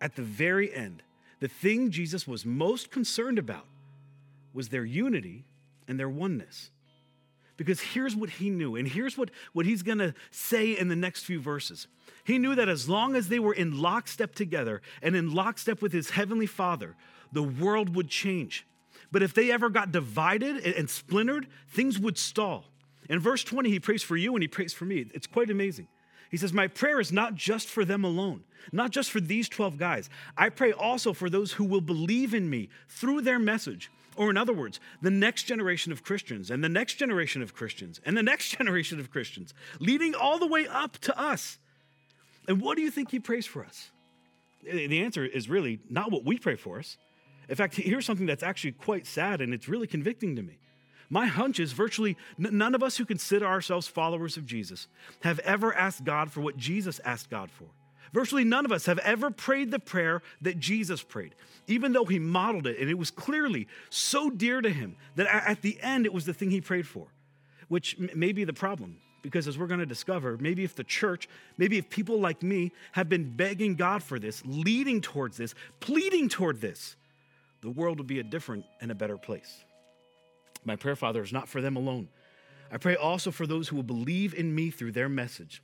At 0.00 0.14
the 0.14 0.23
very 0.23 0.73
end, 0.73 1.02
the 1.40 1.49
thing 1.49 1.90
Jesus 1.90 2.29
was 2.29 2.46
most 2.46 2.93
concerned 2.93 3.41
about 3.41 3.67
was 4.55 4.69
their 4.69 4.84
unity 4.84 5.44
and 5.88 5.99
their 5.99 6.08
oneness. 6.08 6.70
Because 7.58 7.81
here's 7.81 8.16
what 8.16 8.31
he 8.31 8.49
knew, 8.49 8.76
and 8.76 8.88
here's 8.88 9.19
what, 9.19 9.31
what 9.52 9.66
he's 9.66 9.82
gonna 9.82 10.14
say 10.31 10.78
in 10.78 10.88
the 10.88 10.96
next 10.96 11.25
few 11.25 11.40
verses. 11.40 11.88
He 12.25 12.38
knew 12.38 12.55
that 12.55 12.69
as 12.69 12.88
long 12.88 13.16
as 13.16 13.28
they 13.28 13.40
were 13.40 13.52
in 13.52 13.78
lockstep 13.78 14.34
together 14.34 14.81
and 15.02 15.14
in 15.14 15.34
lockstep 15.34 15.82
with 15.82 15.93
his 15.93 16.10
heavenly 16.10 16.46
Father, 16.46 16.94
the 17.32 17.43
world 17.43 17.94
would 17.94 18.08
change. 18.08 18.66
But 19.10 19.22
if 19.22 19.34
they 19.34 19.50
ever 19.50 19.70
got 19.70 19.93
divided 19.93 20.65
and 20.65 20.88
splintered, 20.88 21.48
things 21.69 21.98
would 21.98 22.17
stall. 22.17 22.65
In 23.08 23.19
verse 23.19 23.43
20, 23.43 23.70
he 23.70 23.81
prays 23.81 24.03
for 24.03 24.17
you 24.17 24.34
and 24.34 24.43
he 24.43 24.48
prays 24.48 24.72
for 24.72 24.84
me. 24.84 25.06
It's 25.12 25.27
quite 25.27 25.50
amazing. 25.50 25.88
He 26.31 26.36
says, 26.36 26.53
My 26.53 26.69
prayer 26.69 27.00
is 27.00 27.10
not 27.10 27.34
just 27.34 27.69
for 27.69 27.84
them 27.84 28.05
alone, 28.05 28.44
not 28.70 28.91
just 28.91 29.10
for 29.10 29.20
these 29.20 29.48
12 29.48 29.79
guys. 29.79 30.10
I 30.36 30.50
pray 30.50 30.72
also 30.72 31.12
for 31.12 31.29
those 31.29 31.53
who 31.53 31.65
will 31.65 31.81
believe 31.81 32.34
in 32.34 32.48
me 32.48 32.69
through 32.88 33.22
their 33.22 33.38
message. 33.38 33.91
Or, 34.19 34.31
in 34.31 34.37
other 34.37 34.53
words, 34.53 34.81
the 35.01 35.13
next 35.13 35.44
generation 35.44 35.93
of 35.93 36.03
Christians, 36.03 36.51
and 36.51 36.63
the 36.63 36.69
next 36.69 36.94
generation 36.94 37.41
of 37.41 37.55
Christians, 37.55 38.01
and 38.05 38.17
the 38.17 38.22
next 38.22 38.48
generation 38.58 38.98
of 38.98 39.10
Christians, 39.13 39.55
leading 39.79 40.15
all 40.15 40.39
the 40.39 40.46
way 40.46 40.67
up 40.67 40.98
to 40.98 41.19
us. 41.19 41.58
And 42.48 42.60
what 42.60 42.77
do 42.77 42.82
you 42.82 42.91
think 42.91 43.13
he 43.13 43.20
prays 43.20 43.46
for 43.46 43.65
us? 43.65 43.93
The 44.65 45.03
answer 45.03 45.25
is 45.25 45.48
really 45.48 45.79
not 45.89 46.10
what 46.10 46.25
we 46.25 46.37
pray 46.37 46.56
for 46.56 46.81
us. 46.81 46.98
In 47.48 47.55
fact, 47.55 47.77
here's 47.77 48.05
something 48.05 48.27
that's 48.27 48.43
actually 48.43 48.72
quite 48.72 49.06
sad 49.06 49.41
and 49.41 49.55
it's 49.55 49.69
really 49.69 49.87
convicting 49.87 50.34
to 50.34 50.43
me. 50.43 50.58
My 51.08 51.27
hunch 51.27 51.60
is 51.60 51.72
virtually 51.72 52.19
none 52.37 52.75
of 52.75 52.82
us 52.82 52.96
who 52.96 53.06
consider 53.06 53.46
ourselves 53.46 53.87
followers 53.87 54.37
of 54.37 54.44
Jesus 54.44 54.89
have 55.22 55.39
ever 55.39 55.72
asked 55.72 56.05
God 56.05 56.31
for 56.31 56.41
what 56.41 56.56
Jesus 56.56 57.01
asked 57.05 57.31
God 57.31 57.51
for. 57.51 57.69
Virtually 58.12 58.44
none 58.44 58.65
of 58.65 58.72
us 58.72 58.86
have 58.86 58.98
ever 59.00 59.31
prayed 59.31 59.70
the 59.70 59.79
prayer 59.79 60.22
that 60.41 60.58
Jesus 60.58 61.03
prayed, 61.03 61.34
even 61.67 61.93
though 61.93 62.05
he 62.05 62.19
modeled 62.19 62.67
it 62.67 62.79
and 62.79 62.88
it 62.88 62.98
was 62.98 63.10
clearly 63.10 63.69
so 63.91 64.31
dear 64.31 64.60
to 64.60 64.70
him 64.70 64.96
that 65.17 65.27
at 65.27 65.62
the 65.62 65.79
end 65.81 66.06
it 66.06 66.12
was 66.12 66.24
the 66.24 66.34
thing 66.34 66.50
he 66.50 66.60
prayed 66.60 66.86
for, 66.86 67.08
which 67.69 67.98
may 68.15 68.32
be 68.32 68.44
the 68.44 68.53
problem. 68.53 68.98
Because 69.20 69.48
as 69.48 69.58
we're 69.58 69.67
going 69.67 69.81
to 69.81 69.86
discover, 69.86 70.38
maybe 70.38 70.62
if 70.62 70.77
the 70.77 70.84
church, 70.84 71.29
maybe 71.58 71.77
if 71.77 71.91
people 71.91 72.20
like 72.20 72.43
me 72.43 72.70
have 72.93 73.08
been 73.08 73.36
begging 73.36 73.74
God 73.74 74.03
for 74.03 74.19
this, 74.19 74.43
leading 74.46 75.00
towards 75.00 75.36
this, 75.36 75.55
pleading 75.81 76.29
toward 76.29 76.60
this, 76.60 76.96
the 77.60 77.70
world 77.70 77.98
would 77.98 78.06
be 78.06 78.20
a 78.20 78.24
different 78.24 78.65
and 78.81 78.93
a 78.93 78.94
better 78.94 79.19
place. 79.19 79.65
My 80.65 80.77
prayer, 80.77 80.96
Father, 80.96 81.22
is 81.22 81.32
not 81.32 81.48
for 81.48 81.60
them 81.60 81.77
alone. 81.77 82.08
I 82.70 82.77
pray 82.77 82.94
also 82.94 83.31
for 83.31 83.46
those 83.46 83.69
who 83.69 83.77
will 83.77 83.82
believe 83.82 84.34
in 84.34 84.55
me 84.55 84.70
through 84.70 84.93
their 84.93 85.08
message, 85.08 85.62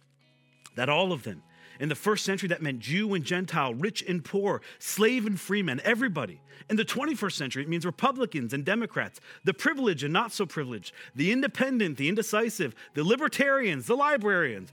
that 0.75 0.89
all 0.89 1.13
of 1.13 1.23
them, 1.23 1.43
in 1.81 1.89
the 1.89 1.95
first 1.95 2.25
century, 2.25 2.49
that 2.49 2.63
meant 2.63 2.81
Jew 2.81 3.15
and 3.15 3.25
Gentile, 3.25 3.75
rich 3.75 4.03
and 4.03 4.25
poor, 4.25 4.63
slave 4.79 5.27
and 5.27 5.39
freeman, 5.39 5.81
everybody. 5.85 6.41
In 6.71 6.77
the 6.77 6.85
21st 6.85 7.33
century, 7.33 7.63
it 7.63 7.69
means 7.69 7.85
Republicans 7.85 8.53
and 8.53 8.65
Democrats, 8.65 9.21
the 9.45 9.53
privileged 9.53 10.05
and 10.05 10.13
not 10.13 10.33
so 10.33 10.47
privileged, 10.47 10.93
the 11.15 11.33
independent, 11.33 11.97
the 11.99 12.09
indecisive, 12.09 12.75
the 12.95 13.05
libertarians, 13.05 13.87
the 13.87 13.97
librarians, 13.97 14.73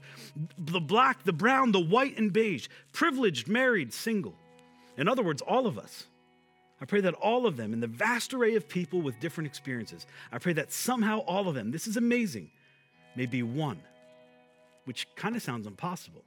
the 0.56 0.80
black, 0.80 1.24
the 1.24 1.32
brown, 1.32 1.72
the 1.72 1.80
white 1.80 2.16
and 2.18 2.32
beige, 2.32 2.68
privileged, 2.92 3.48
married, 3.48 3.92
single 3.92 4.34
In 4.96 5.08
other 5.08 5.22
words, 5.22 5.42
all 5.42 5.66
of 5.66 5.78
us. 5.78 6.06
I 6.80 6.84
pray 6.84 7.00
that 7.02 7.14
all 7.14 7.46
of 7.46 7.56
them, 7.56 7.72
in 7.72 7.80
the 7.80 7.86
vast 7.86 8.34
array 8.34 8.56
of 8.56 8.68
people 8.68 9.02
with 9.02 9.20
different 9.20 9.46
experiences, 9.46 10.06
I 10.32 10.38
pray 10.38 10.52
that 10.54 10.72
somehow 10.72 11.18
all 11.20 11.48
of 11.48 11.54
them, 11.54 11.70
this 11.70 11.86
is 11.86 11.96
amazing, 11.96 12.50
may 13.14 13.26
be 13.26 13.44
one, 13.44 13.80
which 14.84 15.06
kind 15.14 15.36
of 15.36 15.42
sounds 15.42 15.68
impossible. 15.68 16.24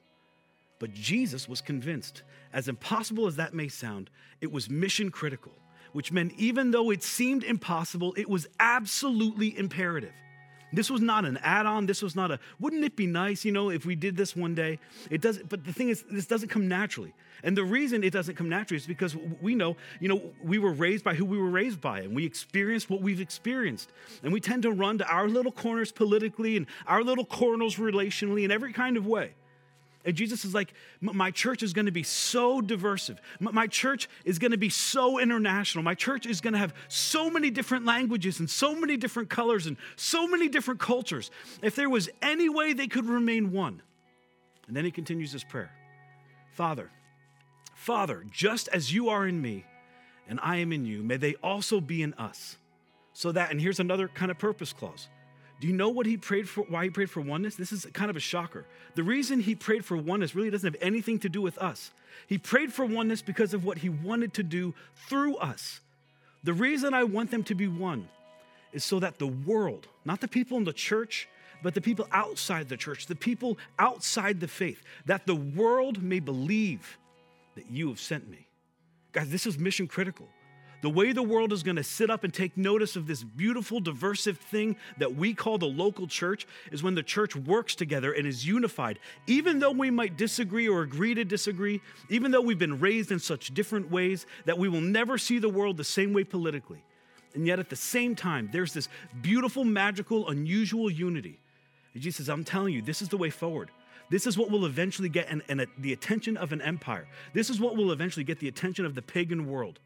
But 0.80 0.94
Jesus 0.94 1.48
was 1.48 1.62
convinced, 1.62 2.24
as 2.52 2.68
impossible 2.68 3.28
as 3.28 3.38
that 3.38 3.54
may 3.54 3.68
sound, 3.68 4.10
it 4.42 4.52
was 4.52 4.70
mission 4.70 5.10
critical, 5.10 5.54
which 5.94 6.12
meant 6.12 6.34
even 6.38 6.72
though 6.72 6.92
it 6.92 7.02
seemed 7.02 7.44
impossible, 7.44 8.14
it 8.18 8.30
was 8.30 8.48
absolutely 8.60 9.58
imperative. 9.58 10.12
This 10.74 10.90
was 10.90 11.00
not 11.00 11.24
an 11.24 11.38
add-on. 11.38 11.86
This 11.86 12.02
was 12.02 12.16
not 12.16 12.32
a, 12.32 12.40
wouldn't 12.60 12.84
it 12.84 12.98
be 12.98 13.08
nice, 13.08 13.46
you 13.46 13.52
know, 13.54 13.70
if 13.70 13.86
we 13.86 13.96
did 13.96 14.18
this 14.18 14.36
one 14.36 14.56
day? 14.56 14.80
It 15.10 15.22
doesn't, 15.22 15.48
but 15.48 15.64
the 15.64 15.72
thing 15.72 15.88
is, 15.88 16.04
this 16.12 16.26
doesn't 16.26 16.50
come 16.50 16.68
naturally. 16.68 17.14
And 17.44 17.56
the 17.56 17.64
reason 17.64 18.04
it 18.04 18.12
doesn't 18.12 18.36
come 18.36 18.50
naturally 18.50 18.80
is 18.80 18.88
because 18.88 19.16
we 19.42 19.56
know, 19.56 19.78
you 20.02 20.10
know, 20.10 20.34
we 20.44 20.58
were 20.58 20.74
raised 20.74 21.06
by 21.06 21.14
who 21.14 21.24
we 21.24 21.38
were 21.38 21.50
raised 21.50 21.80
by, 21.80 22.02
and 22.02 22.14
we 22.14 22.26
experienced 22.26 22.90
what 22.90 23.02
we've 23.02 23.22
experienced. 23.22 23.92
And 24.24 24.34
we 24.34 24.42
tend 24.42 24.64
to 24.64 24.72
run 24.72 24.98
to 24.98 25.08
our 25.08 25.30
little 25.30 25.52
corners 25.52 25.94
politically 25.94 26.58
and 26.58 26.66
our 26.88 27.04
little 27.04 27.26
corners 27.26 27.76
relationally 27.76 28.44
in 28.44 28.52
every 28.52 28.74
kind 28.74 28.98
of 28.98 29.06
way. 29.06 29.34
And 30.06 30.16
Jesus 30.16 30.46
is 30.46 30.54
like, 30.54 30.74
My 31.02 31.32
church 31.32 31.64
is 31.64 31.74
going 31.74 31.88
to 31.88 31.92
be 31.92 32.04
so 32.04 32.62
diverse. 32.62 33.10
My 33.40 33.68
church 33.68 34.08
is 34.24 34.38
going 34.38 34.52
to 34.52 34.58
be 34.58 34.70
so 34.70 35.20
international. 35.20 35.84
My 35.84 35.96
church 35.96 36.28
is 36.28 36.42
going 36.42 36.54
to 36.54 36.60
have 36.60 36.74
so 36.88 37.30
many 37.30 37.50
different 37.50 37.86
languages 37.86 38.40
and 38.40 38.50
so 38.50 38.76
many 38.76 38.98
different 38.98 39.30
colors 39.30 39.66
and 39.66 39.78
so 39.96 40.28
many 40.28 40.48
different 40.48 40.80
cultures. 40.80 41.32
If 41.64 41.76
there 41.76 41.90
was 41.90 42.08
any 42.22 42.48
way 42.50 42.74
they 42.74 42.88
could 42.88 43.06
remain 43.06 43.52
one. 43.52 43.82
And 44.68 44.76
then 44.76 44.86
he 44.86 44.92
continues 44.92 45.32
his 45.32 45.44
prayer 45.44 45.72
Father, 46.54 46.92
Father, 47.74 48.24
just 48.32 48.68
as 48.70 48.94
you 48.94 49.10
are 49.10 49.28
in 49.28 49.42
me 49.42 49.66
and 50.28 50.40
I 50.42 50.58
am 50.58 50.72
in 50.72 50.86
you, 50.86 51.04
may 51.04 51.18
they 51.18 51.36
also 51.36 51.82
be 51.82 52.02
in 52.04 52.14
us. 52.14 52.58
So 53.14 53.32
that, 53.32 53.52
and 53.52 53.60
here's 53.60 53.80
another 53.80 54.08
kind 54.08 54.30
of 54.30 54.38
purpose 54.38 54.72
clause 54.72 55.08
do 55.60 55.68
you 55.68 55.74
know 55.74 55.90
what 55.90 56.06
he 56.06 56.18
prayed 56.18 56.50
for? 56.50 56.66
Why 56.66 56.86
he 56.86 56.90
prayed 56.90 57.10
for 57.10 57.22
oneness? 57.22 57.56
This 57.56 57.72
is 57.72 57.86
kind 57.94 58.10
of 58.10 58.18
a 58.18 58.22
shocker. 58.22 58.66
The 58.96 59.04
reason 59.04 59.40
he 59.40 59.56
prayed 59.56 59.86
for 59.86 59.96
oneness 59.96 60.36
really 60.36 60.50
doesn't 60.50 60.74
have 60.74 60.82
anything 60.82 61.20
to 61.20 61.30
do 61.30 61.42
with 61.42 61.58
us. 61.58 61.92
He 62.28 62.38
prayed 62.38 62.74
for 62.74 62.86
oneness 62.86 63.22
because 63.22 63.54
of 63.54 63.64
what 63.64 63.78
he 63.78 63.90
wanted 63.90 64.34
to 64.36 64.44
do 64.44 64.74
through 65.08 65.38
us. 65.38 65.80
The 66.44 66.54
reason 66.54 66.94
I 66.94 67.04
want 67.04 67.32
them 67.32 67.44
to 67.46 67.56
be 67.56 67.68
one 67.68 68.08
is 68.74 68.84
so 68.84 69.00
that 69.00 69.18
the 69.18 69.28
world, 69.28 69.88
not 70.04 70.22
the 70.22 70.28
people 70.28 70.58
in 70.58 70.66
the 70.66 70.74
church, 70.74 71.30
but 71.64 71.74
the 71.74 71.82
people 71.82 72.08
outside 72.12 72.70
the 72.70 72.78
church, 72.78 73.08
the 73.08 73.16
people 73.16 73.58
outside 73.80 74.40
the 74.40 74.48
faith, 74.48 74.84
that 75.06 75.26
the 75.26 75.36
world 75.36 76.04
may 76.04 76.20
believe 76.20 76.98
that 77.56 77.72
you 77.72 77.88
have 77.88 78.00
sent 78.00 78.30
me. 78.30 78.48
Guys, 79.14 79.30
this 79.30 79.48
is 79.48 79.58
mission 79.58 79.88
critical. 79.88 80.28
The 80.86 80.92
way 80.92 81.14
the 81.14 81.24
world 81.24 81.52
is 81.52 81.64
going 81.64 81.78
to 81.78 81.84
sit 81.84 82.12
up 82.12 82.24
and 82.24 82.32
take 82.32 82.56
notice 82.56 82.96
of 82.96 83.08
this 83.08 83.24
beautiful, 83.24 83.80
diversive 83.80 84.38
thing 84.38 84.76
that 85.00 85.16
we 85.16 85.34
call 85.34 85.58
the 85.58 85.66
local 85.66 86.06
church 86.06 86.46
is 86.72 86.84
when 86.84 86.94
the 86.94 87.02
church 87.02 87.36
works 87.36 87.74
together 87.74 88.14
and 88.14 88.28
is 88.28 88.46
unified. 88.46 89.00
Even 89.26 89.58
though 89.58 89.72
we 89.72 89.90
might 89.90 90.16
disagree 90.16 90.70
or 90.70 90.84
agree 90.84 91.16
to 91.16 91.26
disagree, 91.26 91.82
even 92.12 92.30
though 92.30 92.42
we've 92.42 92.60
been 92.60 92.80
raised 92.80 93.12
in 93.12 93.18
such 93.18 93.52
different 93.56 93.90
ways 93.90 94.28
that 94.46 94.60
we 94.60 94.70
will 94.70 94.80
never 94.80 95.18
see 95.18 95.40
the 95.40 95.50
world 95.50 95.78
the 95.78 95.84
same 95.84 96.14
way 96.14 96.24
politically. 96.24 96.84
And 97.34 97.48
yet 97.48 97.58
at 97.58 97.72
the 97.72 97.76
same 97.76 98.16
time, 98.16 98.50
there's 98.54 98.72
this 98.72 98.88
beautiful, 99.24 99.64
magical, 99.64 100.30
unusual 100.30 100.92
unity. 100.92 101.40
And 101.96 102.04
Jesus 102.04 102.18
says, 102.18 102.30
I'm 102.30 102.44
telling 102.44 102.76
you, 102.76 102.84
this 102.84 103.02
is 103.02 103.10
the 103.10 103.18
way 103.18 103.32
forward. 103.32 103.72
This 104.12 104.28
is 104.28 104.38
what 104.38 104.52
will 104.52 104.68
eventually 104.68 105.10
get 105.10 105.30
an, 105.30 105.42
an, 105.50 105.66
the 105.80 105.94
attention 105.94 106.38
of 106.38 106.52
an 106.52 106.62
empire. 106.62 107.08
This 107.34 107.50
is 107.50 107.60
what 107.60 107.76
will 107.76 107.92
eventually 107.92 108.24
get 108.24 108.38
the 108.38 108.48
attention 108.48 108.86
of 108.86 108.94
the 108.94 109.02
pagan 109.02 109.48
world. 109.48 109.80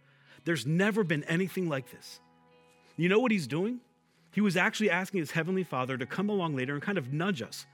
There's 0.45 0.65
never 0.65 1.03
been 1.03 1.23
anything 1.25 1.69
like 1.69 1.91
this. 1.91 2.19
You 2.97 3.09
know 3.09 3.19
what 3.19 3.31
he's 3.31 3.47
doing? 3.47 3.79
He 4.31 4.41
was 4.41 4.57
actually 4.57 4.89
asking 4.89 5.21
his 5.21 5.31
heavenly 5.31 5.63
father 5.63 5.97
to 5.97 6.05
come 6.05 6.29
along 6.29 6.55
later 6.55 6.73
and 6.73 6.81
kind 6.81 6.97
of 6.97 7.13
nudge 7.13 7.41
us, 7.41 7.65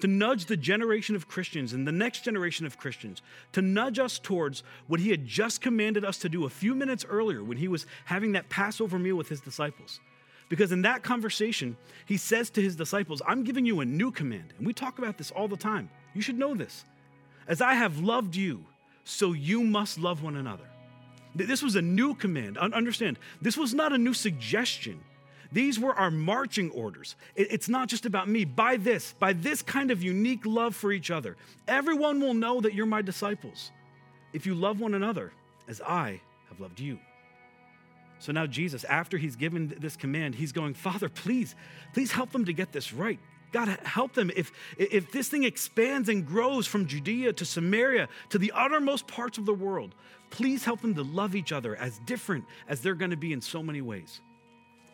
to 0.00 0.06
nudge 0.06 0.46
the 0.46 0.56
generation 0.56 1.16
of 1.16 1.28
Christians 1.28 1.72
and 1.72 1.86
the 1.86 1.92
next 1.92 2.24
generation 2.24 2.66
of 2.66 2.78
Christians, 2.78 3.22
to 3.52 3.62
nudge 3.62 3.98
us 3.98 4.18
towards 4.18 4.62
what 4.86 5.00
he 5.00 5.10
had 5.10 5.26
just 5.26 5.60
commanded 5.60 6.04
us 6.04 6.18
to 6.18 6.28
do 6.28 6.44
a 6.44 6.50
few 6.50 6.74
minutes 6.74 7.04
earlier 7.08 7.42
when 7.42 7.58
he 7.58 7.68
was 7.68 7.86
having 8.04 8.32
that 8.32 8.48
Passover 8.48 8.98
meal 8.98 9.16
with 9.16 9.28
his 9.28 9.40
disciples. 9.40 10.00
Because 10.48 10.72
in 10.72 10.82
that 10.82 11.02
conversation, 11.02 11.76
he 12.06 12.16
says 12.16 12.50
to 12.50 12.62
his 12.62 12.76
disciples, 12.76 13.22
I'm 13.26 13.44
giving 13.44 13.64
you 13.64 13.80
a 13.80 13.84
new 13.84 14.10
command. 14.10 14.52
And 14.58 14.66
we 14.66 14.72
talk 14.72 14.98
about 14.98 15.18
this 15.18 15.30
all 15.30 15.48
the 15.48 15.56
time. 15.56 15.90
You 16.12 16.20
should 16.20 16.38
know 16.38 16.54
this. 16.54 16.84
As 17.48 17.60
I 17.60 17.74
have 17.74 17.98
loved 17.98 18.36
you, 18.36 18.64
so 19.04 19.32
you 19.32 19.62
must 19.62 19.98
love 19.98 20.22
one 20.22 20.36
another. 20.36 20.64
This 21.34 21.62
was 21.62 21.76
a 21.76 21.82
new 21.82 22.14
command. 22.14 22.58
Understand, 22.58 23.18
this 23.42 23.56
was 23.56 23.74
not 23.74 23.92
a 23.92 23.98
new 23.98 24.14
suggestion. 24.14 25.00
These 25.52 25.78
were 25.78 25.94
our 25.94 26.10
marching 26.10 26.70
orders. 26.70 27.16
It's 27.36 27.68
not 27.68 27.88
just 27.88 28.06
about 28.06 28.28
me. 28.28 28.44
By 28.44 28.76
this, 28.76 29.14
by 29.18 29.32
this 29.32 29.62
kind 29.62 29.90
of 29.90 30.02
unique 30.02 30.44
love 30.44 30.74
for 30.74 30.90
each 30.90 31.10
other, 31.10 31.36
everyone 31.68 32.20
will 32.20 32.34
know 32.34 32.60
that 32.60 32.74
you're 32.74 32.86
my 32.86 33.02
disciples 33.02 33.70
if 34.32 34.46
you 34.46 34.54
love 34.54 34.80
one 34.80 34.94
another 34.94 35.32
as 35.68 35.80
I 35.80 36.20
have 36.48 36.60
loved 36.60 36.80
you. 36.80 36.98
So 38.18 38.32
now, 38.32 38.46
Jesus, 38.46 38.84
after 38.84 39.18
he's 39.18 39.36
given 39.36 39.74
this 39.78 39.96
command, 39.96 40.34
he's 40.34 40.52
going, 40.52 40.74
Father, 40.74 41.08
please, 41.08 41.54
please 41.92 42.10
help 42.10 42.32
them 42.32 42.46
to 42.46 42.52
get 42.52 42.72
this 42.72 42.92
right. 42.92 43.18
God, 43.54 43.68
help 43.84 44.14
them. 44.14 44.32
If, 44.34 44.50
if 44.76 45.12
this 45.12 45.28
thing 45.28 45.44
expands 45.44 46.08
and 46.08 46.26
grows 46.26 46.66
from 46.66 46.88
Judea 46.88 47.34
to 47.34 47.44
Samaria 47.44 48.08
to 48.30 48.38
the 48.38 48.50
uttermost 48.52 49.06
parts 49.06 49.38
of 49.38 49.46
the 49.46 49.54
world, 49.54 49.94
please 50.30 50.64
help 50.64 50.80
them 50.80 50.96
to 50.96 51.04
love 51.04 51.36
each 51.36 51.52
other 51.52 51.76
as 51.76 52.00
different 52.00 52.46
as 52.68 52.80
they're 52.80 52.96
going 52.96 53.12
to 53.12 53.16
be 53.16 53.32
in 53.32 53.40
so 53.40 53.62
many 53.62 53.80
ways. 53.80 54.20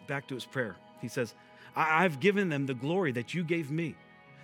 Back 0.06 0.28
to 0.28 0.34
his 0.34 0.44
prayer. 0.44 0.76
He 1.00 1.08
says, 1.08 1.34
I've 1.74 2.20
given 2.20 2.50
them 2.50 2.66
the 2.66 2.74
glory 2.74 3.12
that 3.12 3.32
you 3.32 3.44
gave 3.44 3.70
me, 3.70 3.94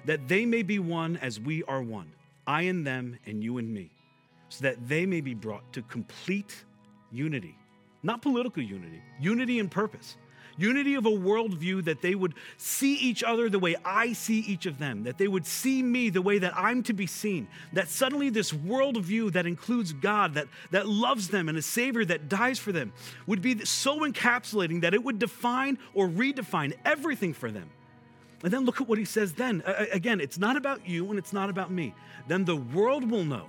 that 0.06 0.28
they 0.28 0.46
may 0.46 0.62
be 0.62 0.78
one 0.78 1.18
as 1.18 1.38
we 1.38 1.62
are 1.64 1.82
one, 1.82 2.10
I 2.46 2.62
and 2.62 2.86
them 2.86 3.18
and 3.26 3.44
you 3.44 3.58
and 3.58 3.70
me, 3.70 3.90
so 4.48 4.62
that 4.62 4.88
they 4.88 5.04
may 5.04 5.20
be 5.20 5.34
brought 5.34 5.74
to 5.74 5.82
complete 5.82 6.64
unity. 7.12 7.54
Not 8.02 8.22
political 8.22 8.62
unity, 8.62 9.02
unity 9.20 9.58
in 9.58 9.68
purpose 9.68 10.16
unity 10.56 10.94
of 10.94 11.06
a 11.06 11.10
worldview 11.10 11.84
that 11.84 12.02
they 12.02 12.14
would 12.14 12.34
see 12.56 12.94
each 12.94 13.22
other 13.22 13.48
the 13.48 13.58
way 13.58 13.76
I 13.84 14.12
see 14.12 14.40
each 14.40 14.66
of 14.66 14.78
them, 14.78 15.04
that 15.04 15.18
they 15.18 15.28
would 15.28 15.46
see 15.46 15.82
me 15.82 16.10
the 16.10 16.22
way 16.22 16.38
that 16.38 16.56
I'm 16.56 16.82
to 16.84 16.92
be 16.92 17.06
seen, 17.06 17.48
that 17.72 17.88
suddenly 17.88 18.30
this 18.30 18.52
worldview 18.52 19.32
that 19.32 19.46
includes 19.46 19.92
God, 19.92 20.34
that, 20.34 20.48
that 20.70 20.86
loves 20.86 21.28
them, 21.28 21.48
and 21.48 21.58
a 21.58 21.62
Savior 21.62 22.04
that 22.06 22.28
dies 22.28 22.58
for 22.58 22.72
them 22.72 22.92
would 23.26 23.42
be 23.42 23.64
so 23.64 24.00
encapsulating 24.00 24.82
that 24.82 24.94
it 24.94 25.02
would 25.02 25.18
define 25.18 25.78
or 25.94 26.08
redefine 26.08 26.74
everything 26.84 27.32
for 27.32 27.50
them. 27.50 27.70
And 28.42 28.52
then 28.52 28.64
look 28.64 28.80
at 28.80 28.88
what 28.88 28.98
he 28.98 29.04
says 29.04 29.32
then. 29.32 29.62
Again, 29.92 30.20
it's 30.20 30.38
not 30.38 30.56
about 30.56 30.86
you 30.86 31.08
and 31.10 31.18
it's 31.18 31.32
not 31.32 31.50
about 31.50 31.70
me. 31.70 31.94
Then 32.28 32.44
the 32.44 32.56
world 32.56 33.10
will 33.10 33.24
know 33.24 33.48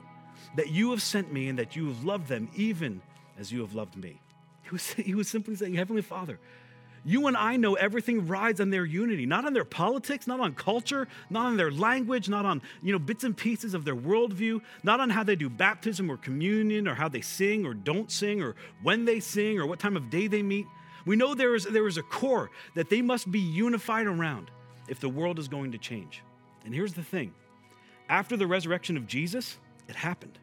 that 0.55 0.69
you 0.71 0.91
have 0.91 1.01
sent 1.01 1.31
me 1.31 1.49
and 1.49 1.59
that 1.59 1.75
you 1.75 1.87
have 1.87 2.03
loved 2.03 2.27
them 2.27 2.49
even 2.55 3.01
as 3.37 3.51
you 3.51 3.61
have 3.61 3.73
loved 3.73 3.95
me. 3.97 4.21
He 4.63 4.69
was, 4.71 4.87
he 4.93 5.15
was 5.15 5.27
simply 5.27 5.55
saying, 5.55 5.73
Heavenly 5.73 6.01
Father, 6.01 6.39
you 7.05 7.27
and 7.27 7.37
I 7.37 7.57
know 7.57 7.75
everything 7.75 8.27
rides 8.27 8.59
on 8.59 8.69
their 8.69 8.85
unity, 8.85 9.25
not 9.25 9.45
on 9.45 9.53
their 9.53 9.65
politics, 9.65 10.27
not 10.27 10.39
on 10.39 10.53
culture, 10.53 11.07
not 11.29 11.45
on 11.45 11.57
their 11.57 11.71
language, 11.71 12.29
not 12.29 12.45
on 12.45 12.61
you 12.81 12.91
know 12.91 12.99
bits 12.99 13.23
and 13.23 13.35
pieces 13.35 13.73
of 13.73 13.85
their 13.85 13.95
worldview, 13.95 14.61
not 14.83 14.99
on 14.99 15.09
how 15.09 15.23
they 15.23 15.35
do 15.35 15.49
baptism 15.49 16.09
or 16.09 16.17
communion 16.17 16.87
or 16.87 16.95
how 16.95 17.07
they 17.07 17.21
sing 17.21 17.65
or 17.65 17.73
don't 17.73 18.11
sing 18.11 18.41
or 18.41 18.55
when 18.83 19.05
they 19.05 19.19
sing 19.19 19.59
or 19.59 19.65
what 19.65 19.79
time 19.79 19.97
of 19.97 20.09
day 20.09 20.27
they 20.27 20.43
meet. 20.43 20.65
We 21.05 21.15
know 21.15 21.33
there 21.33 21.55
is, 21.55 21.63
there 21.63 21.87
is 21.87 21.97
a 21.97 22.03
core 22.03 22.51
that 22.75 22.89
they 22.89 23.01
must 23.01 23.31
be 23.31 23.39
unified 23.39 24.07
around 24.07 24.51
if 24.89 24.99
the 24.99 25.09
world 25.09 25.39
is 25.39 25.47
going 25.47 25.71
to 25.71 25.77
change. 25.77 26.21
And 26.65 26.73
here's 26.75 26.93
the 26.93 27.03
thing 27.03 27.33
after 28.09 28.35
the 28.35 28.47
resurrection 28.47 28.97
of 28.97 29.07
Jesus, 29.07 29.57
it 29.87 29.95
happened. 29.95 30.37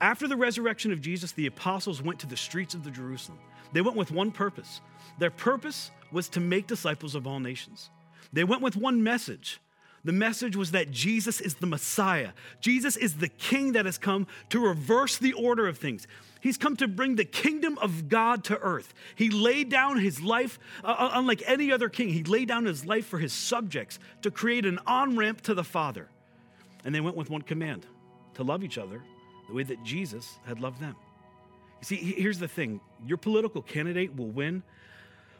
After 0.00 0.26
the 0.26 0.36
resurrection 0.36 0.92
of 0.92 1.00
Jesus, 1.00 1.32
the 1.32 1.46
apostles 1.46 2.02
went 2.02 2.18
to 2.20 2.26
the 2.26 2.36
streets 2.36 2.74
of 2.74 2.84
the 2.84 2.90
Jerusalem. 2.90 3.38
They 3.74 3.82
went 3.82 3.98
with 3.98 4.10
one 4.10 4.30
purpose 4.30 4.80
their 5.18 5.30
purpose 5.30 5.90
was 6.10 6.28
to 6.30 6.40
make 6.40 6.66
disciples 6.66 7.14
of 7.14 7.26
all 7.26 7.40
nations. 7.40 7.90
They 8.32 8.44
went 8.44 8.62
with 8.62 8.76
one 8.76 9.02
message. 9.02 9.60
The 10.04 10.12
message 10.12 10.56
was 10.56 10.72
that 10.72 10.90
Jesus 10.90 11.40
is 11.40 11.54
the 11.54 11.66
Messiah. 11.66 12.30
Jesus 12.60 12.96
is 12.96 13.18
the 13.18 13.28
King 13.28 13.72
that 13.72 13.86
has 13.86 13.96
come 13.96 14.26
to 14.50 14.60
reverse 14.60 15.16
the 15.16 15.32
order 15.32 15.66
of 15.66 15.78
things. 15.78 16.06
He's 16.40 16.58
come 16.58 16.76
to 16.76 16.88
bring 16.88 17.16
the 17.16 17.24
kingdom 17.24 17.78
of 17.78 18.08
God 18.08 18.44
to 18.44 18.58
earth. 18.58 18.92
He 19.14 19.30
laid 19.30 19.70
down 19.70 19.98
his 19.98 20.20
life, 20.20 20.58
uh, 20.82 20.88
uh 20.88 21.10
unlike 21.14 21.42
any 21.46 21.72
other 21.72 21.88
king, 21.88 22.10
he 22.10 22.22
laid 22.22 22.48
down 22.48 22.66
his 22.66 22.84
life 22.84 23.06
for 23.06 23.18
his 23.18 23.32
subjects 23.32 23.98
to 24.22 24.30
create 24.30 24.66
an 24.66 24.78
on 24.86 25.16
ramp 25.16 25.40
to 25.42 25.54
the 25.54 25.64
Father. 25.64 26.08
And 26.84 26.94
they 26.94 27.00
went 27.00 27.16
with 27.16 27.30
one 27.30 27.42
command 27.42 27.86
to 28.34 28.42
love 28.42 28.62
each 28.62 28.76
other 28.76 29.00
the 29.48 29.54
way 29.54 29.62
that 29.62 29.82
Jesus 29.84 30.38
had 30.44 30.60
loved 30.60 30.80
them. 30.80 30.96
See, 31.84 31.96
here's 31.96 32.38
the 32.38 32.48
thing 32.48 32.80
your 33.06 33.18
political 33.18 33.60
candidate 33.60 34.16
will 34.16 34.30
win 34.30 34.62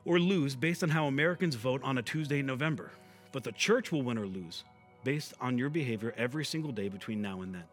or 0.04 0.18
lose 0.18 0.54
based 0.54 0.82
on 0.82 0.90
how 0.90 1.06
Americans 1.06 1.54
vote 1.54 1.82
on 1.82 1.96
a 1.96 2.02
Tuesday 2.02 2.40
in 2.40 2.46
November. 2.46 2.90
But 3.32 3.44
the 3.44 3.52
church 3.52 3.90
will 3.90 4.02
win 4.02 4.18
or 4.18 4.26
lose 4.26 4.62
based 5.04 5.32
on 5.40 5.56
your 5.56 5.70
behavior 5.70 6.14
every 6.18 6.44
single 6.44 6.70
day 6.70 6.88
between 6.88 7.22
now 7.22 7.40
and 7.40 7.54
then. 7.54 7.64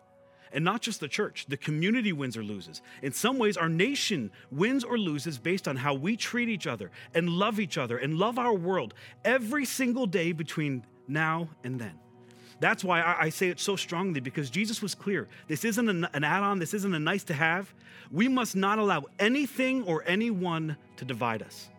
And 0.53 0.63
not 0.63 0.81
just 0.81 1.01
the 1.01 1.09
church, 1.09 1.45
the 1.49 1.57
community 1.57 2.13
wins 2.13 2.37
or 2.37 2.43
loses. 2.43 2.81
In 3.01 3.11
some 3.11 3.37
ways, 3.37 3.57
our 3.57 3.69
nation 3.69 4.31
wins 4.51 4.85
or 4.85 4.97
loses 4.97 5.37
based 5.37 5.67
on 5.67 5.75
how 5.75 5.93
we 5.93 6.15
treat 6.15 6.47
each 6.47 6.67
other 6.67 6.91
and 7.13 7.29
love 7.29 7.59
each 7.59 7.77
other 7.77 7.97
and 7.97 8.17
love 8.17 8.39
our 8.39 8.53
world 8.53 8.93
every 9.25 9.65
single 9.65 10.05
day 10.05 10.31
between 10.31 10.85
now 11.09 11.49
and 11.65 11.79
then. 11.79 11.99
That's 12.61 12.83
why 12.83 13.01
I, 13.19 13.29
say 13.29 13.49
it 13.49 13.59
so 13.59 13.75
strongly 13.75 14.19
because 14.19 14.51
Jesus 14.51 14.83
was 14.83 14.93
clear. 14.93 15.27
This 15.47 15.65
isn't 15.65 15.89
an, 15.89 16.05
add 16.13 16.43
on, 16.43 16.59
this 16.59 16.75
isn't 16.75 16.93
a 16.93 16.99
nice 16.99 17.23
to 17.23 17.33
have. 17.33 17.73
We 18.11 18.27
must 18.27 18.55
not 18.55 18.77
allow 18.77 19.05
anything 19.17 19.83
or 19.83 20.03
anyone 20.05 20.77
to 20.97 21.03
divide 21.03 21.41
us. 21.41 21.69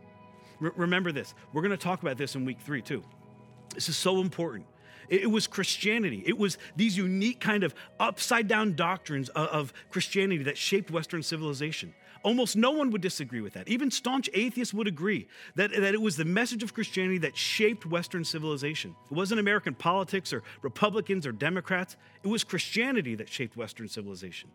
Re- 0.58 0.72
remember 0.74 1.12
this. 1.12 1.34
We're 1.52 1.62
going 1.62 1.70
to 1.70 1.76
talk 1.76 2.02
about 2.02 2.18
this 2.18 2.34
in 2.34 2.44
week 2.44 2.58
three, 2.60 2.82
too. 2.82 3.04
This 3.72 3.88
is 3.88 3.96
so 3.96 4.20
important. 4.20 4.66
It, 5.08 5.30
was 5.30 5.46
Christianity. 5.46 6.24
It 6.26 6.36
was 6.36 6.58
these 6.74 6.96
unique 6.96 7.38
kind 7.38 7.62
of 7.62 7.76
upside 8.00 8.48
down 8.48 8.74
doctrines 8.74 9.28
of 9.28 9.72
Christianity 9.88 10.42
that 10.44 10.58
shaped 10.58 10.90
Western 10.90 11.22
civilization. 11.22 11.94
Almost 12.22 12.56
no 12.56 12.70
one 12.70 12.90
would 12.90 13.00
disagree 13.00 13.40
with 13.40 13.54
that. 13.54 13.68
Even 13.68 13.90
staunch 13.90 14.30
atheists 14.32 14.72
would 14.72 14.86
agree 14.86 15.26
that, 15.56 15.72
that 15.72 15.94
it 15.94 16.00
was 16.00 16.16
the 16.16 16.24
message 16.24 16.62
of 16.62 16.72
Christianity 16.72 17.18
that 17.18 17.36
shaped 17.36 17.84
Western 17.84 18.24
civilization. 18.24 18.94
It 19.10 19.14
wasn't 19.14 19.40
American 19.40 19.74
politics 19.74 20.32
or 20.32 20.42
Republicans 20.62 21.26
or 21.26 21.32
Democrats, 21.32 21.96
it 22.22 22.28
was 22.28 22.44
Christianity 22.44 23.16
that 23.16 23.28
shaped 23.28 23.56
Western 23.56 23.88
civilization. 23.88 24.50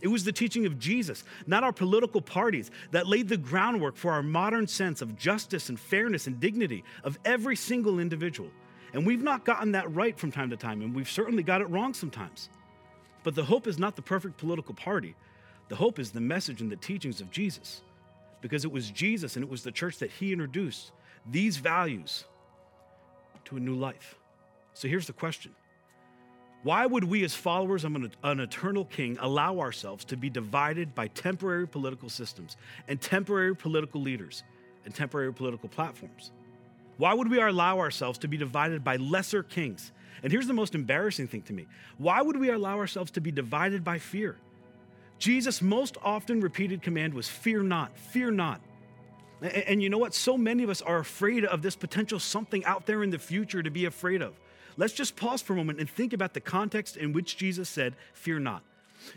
It 0.00 0.08
was 0.08 0.22
the 0.22 0.32
teaching 0.32 0.66
of 0.66 0.78
Jesus, 0.78 1.24
not 1.46 1.64
our 1.64 1.72
political 1.72 2.20
parties, 2.20 2.70
that 2.90 3.06
laid 3.06 3.28
the 3.28 3.36
groundwork 3.36 3.96
for 3.96 4.12
our 4.12 4.22
modern 4.22 4.66
sense 4.66 5.02
of 5.02 5.16
justice 5.16 5.70
and 5.70 5.80
fairness 5.80 6.26
and 6.26 6.38
dignity 6.38 6.84
of 7.04 7.18
every 7.24 7.56
single 7.56 7.98
individual. 7.98 8.50
And 8.92 9.06
we've 9.06 9.22
not 9.22 9.44
gotten 9.44 9.72
that 9.72 9.92
right 9.92 10.18
from 10.18 10.30
time 10.30 10.50
to 10.50 10.56
time, 10.56 10.82
and 10.82 10.94
we've 10.94 11.10
certainly 11.10 11.42
got 11.42 11.60
it 11.60 11.68
wrong 11.70 11.94
sometimes. 11.94 12.48
But 13.22 13.34
the 13.34 13.44
hope 13.44 13.66
is 13.66 13.78
not 13.78 13.96
the 13.96 14.02
perfect 14.02 14.36
political 14.38 14.74
party. 14.74 15.14
The 15.68 15.76
hope 15.76 15.98
is 15.98 16.10
the 16.10 16.20
message 16.20 16.60
and 16.60 16.70
the 16.70 16.76
teachings 16.76 17.20
of 17.20 17.30
Jesus, 17.30 17.82
because 18.40 18.64
it 18.64 18.72
was 18.72 18.90
Jesus 18.90 19.36
and 19.36 19.44
it 19.44 19.50
was 19.50 19.62
the 19.62 19.72
church 19.72 19.98
that 19.98 20.10
he 20.10 20.32
introduced 20.32 20.92
these 21.30 21.58
values 21.58 22.24
to 23.44 23.56
a 23.56 23.60
new 23.60 23.74
life. 23.74 24.16
So 24.74 24.88
here's 24.88 25.06
the 25.06 25.12
question 25.12 25.52
Why 26.62 26.86
would 26.86 27.04
we, 27.04 27.24
as 27.24 27.34
followers 27.34 27.84
of 27.84 27.94
an, 27.96 28.12
an, 28.22 28.40
eternal 28.40 28.84
king, 28.84 29.18
allow 29.20 29.58
ourselves 29.58 30.04
to 30.06 30.16
be 30.16 30.30
divided 30.30 30.94
by 30.94 31.08
temporary 31.08 31.68
political 31.68 32.08
systems 32.08 32.56
and 32.86 33.00
temporary 33.00 33.54
political 33.54 34.00
leaders 34.00 34.44
and 34.84 34.94
temporary 34.94 35.32
political 35.32 35.68
platforms? 35.68 36.30
Why 36.96 37.14
would 37.14 37.30
we 37.30 37.40
allow 37.40 37.78
ourselves 37.78 38.18
to 38.20 38.28
be 38.28 38.36
divided 38.36 38.82
by 38.82 38.96
lesser 38.96 39.42
kings? 39.42 39.92
And 40.22 40.32
here's 40.32 40.48
the 40.48 40.52
most 40.52 40.74
embarrassing 40.74 41.28
thing 41.28 41.42
to 41.42 41.52
me 41.52 41.66
why 41.98 42.22
would 42.22 42.36
we 42.36 42.50
allow 42.50 42.78
ourselves 42.78 43.10
to 43.12 43.20
be 43.20 43.30
divided 43.30 43.84
by 43.84 43.98
fear? 43.98 44.36
Jesus' 45.18 45.60
most 45.60 45.96
often 46.02 46.40
repeated 46.40 46.82
command 46.82 47.14
was 47.14 47.28
fear 47.28 47.62
not, 47.62 47.96
fear 47.98 48.30
not. 48.30 48.60
And, 49.40 49.82
you 49.82 49.88
know 49.88 49.98
what? 49.98 50.14
So 50.14 50.36
many 50.36 50.64
of 50.64 50.70
us 50.70 50.82
are 50.82 50.98
afraid 50.98 51.44
of 51.44 51.62
this 51.62 51.76
potential 51.76 52.18
something 52.18 52.64
out 52.64 52.86
there 52.86 53.02
in 53.02 53.10
the 53.10 53.18
future 53.18 53.62
to 53.62 53.70
be 53.70 53.84
afraid 53.84 54.20
of. 54.20 54.34
Let's 54.76 54.92
just 54.92 55.16
pause 55.16 55.42
for 55.42 55.52
a 55.52 55.56
moment 55.56 55.80
and 55.80 55.88
think 55.88 56.12
about 56.12 56.34
the 56.34 56.40
context 56.40 56.96
in 56.96 57.12
which 57.12 57.36
Jesus 57.36 57.68
said, 57.68 57.94
Fear 58.14 58.40
not. 58.40 58.62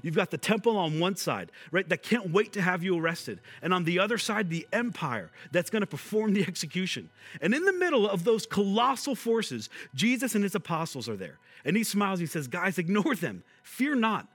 You've 0.01 0.15
got 0.15 0.29
the 0.29 0.37
temple 0.37 0.77
on 0.77 0.99
one 0.99 1.15
side, 1.15 1.51
right, 1.71 1.87
that 1.89 2.03
can't 2.03 2.31
wait 2.31 2.53
to 2.53 2.61
have 2.61 2.83
you 2.83 2.97
arrested. 2.99 3.39
And 3.61 3.73
on 3.73 3.83
the 3.83 3.99
other 3.99 4.17
side, 4.17 4.49
the 4.49 4.67
empire 4.71 5.31
that's 5.51 5.69
going 5.69 5.81
to 5.81 5.87
perform 5.87 6.33
the 6.33 6.43
execution. 6.43 7.09
And 7.41 7.53
in 7.53 7.65
the 7.65 7.73
middle 7.73 8.07
of 8.07 8.23
those 8.23 8.45
colossal 8.45 9.15
forces, 9.15 9.69
Jesus 9.95 10.35
and 10.35 10.43
his 10.43 10.55
apostles 10.55 11.09
are 11.09 11.17
there. 11.17 11.39
And 11.65 11.75
he 11.75 11.83
smiles, 11.83 12.19
he 12.19 12.25
says, 12.25 12.47
Guys, 12.47 12.77
ignore 12.77 13.15
them. 13.15 13.43
Fear 13.63 13.95
not. 13.95 14.27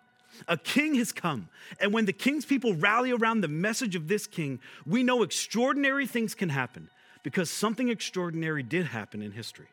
A 0.49 0.57
king 0.57 0.95
has 0.97 1.13
come. 1.13 1.49
And 1.81 1.93
when 1.93 2.07
the 2.07 2.13
king's 2.13 2.45
people 2.45 2.75
rally 2.75 3.13
around 3.13 3.41
the 3.41 3.49
message 3.49 3.95
of 3.95 4.09
this 4.09 4.27
king, 4.27 4.61
we 4.85 5.03
know 5.03 5.23
extraordinary 5.23 6.07
things 6.07 6.35
can 6.35 6.49
happen 6.49 6.89
because 7.23 7.51
something 7.51 7.89
extraordinary 7.89 8.63
did 8.63 8.87
happen 8.87 9.23
in 9.23 9.33
history. 9.33 9.67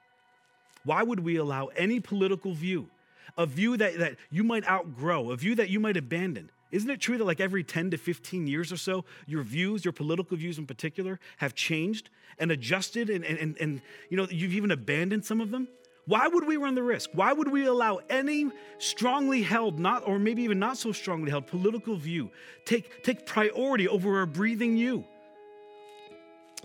Why 0.84 1.04
would 1.04 1.20
we 1.20 1.38
allow 1.38 1.68
any 1.68 2.00
political 2.00 2.54
view, 2.54 2.90
a 3.38 3.46
view 3.46 3.78
that, 3.78 4.00
that 4.00 4.16
you 4.30 4.44
might 4.44 4.68
outgrow, 4.68 5.32
a 5.32 5.38
view 5.38 5.56
that 5.56 5.70
you 5.70 5.80
might 5.80 5.98
abandon? 5.98 6.50
Isn't 6.72 6.90
it 6.90 7.00
true 7.00 7.20
that 7.20 7.26
like 7.26 7.40
every 7.40 7.64
10 7.64 7.92
to 7.92 7.98
15 7.98 8.48
years 8.48 8.72
or 8.72 8.78
so, 8.78 9.06
your 9.28 9.44
views, 9.44 9.86
your 9.86 9.92
political 9.92 10.36
views 10.36 10.58
in 10.58 10.66
particular, 10.66 11.20
have 11.38 11.54
changed 11.54 12.10
and 12.40 12.52
adjusted 12.52 13.12
and, 13.12 13.24
and, 13.24 13.38
and, 13.38 13.58
and 13.60 13.82
you 14.10 14.18
know, 14.18 14.28
you've 14.30 14.54
even 14.54 14.72
abandoned 14.72 15.24
some 15.24 15.40
of 15.40 15.52
them? 15.52 15.68
Why 16.06 16.28
would 16.28 16.46
we 16.46 16.58
run 16.58 16.76
the 16.76 16.84
risk? 16.84 17.12
Why 17.14 17.32
would 17.32 17.48
we 17.48 17.66
allow 17.66 18.00
any 18.10 18.52
strongly 18.78 19.42
held, 19.42 19.80
not 19.80 20.06
or 20.06 20.20
maybe 20.20 20.44
even 20.44 20.60
not 20.60 20.78
so 20.78 20.92
strongly 20.92 21.32
held 21.32 21.48
political 21.48 21.96
view 21.96 22.30
take, 22.66 23.04
take 23.04 23.26
priority 23.26 23.88
over 23.88 24.20
our 24.20 24.26
breathing 24.26 24.76
you? 24.76 25.06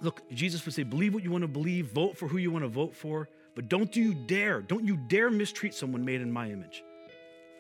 Look, 0.01 0.23
Jesus 0.31 0.65
would 0.65 0.75
say, 0.75 0.83
believe 0.83 1.15
what 1.15 1.25
you 1.25 1.31
want 1.31 1.43
to 1.43 1.49
believe, 1.49 1.93
vote 1.93 2.17
for 2.17 2.29
who 2.29 2.39
you 2.39 2.51
want 2.51 2.65
to 2.65 2.69
vote 2.69 2.95
for, 2.95 3.29
but 3.55 3.69
don't 3.69 3.95
you 3.95 4.15
dare, 4.15 4.61
don't 4.61 4.85
you 4.85 4.97
dare 4.97 5.31
mistreat 5.31 5.75
someone 5.75 6.05
made 6.05 6.21
in 6.21 6.33
my 6.33 6.51
image. 6.51 6.83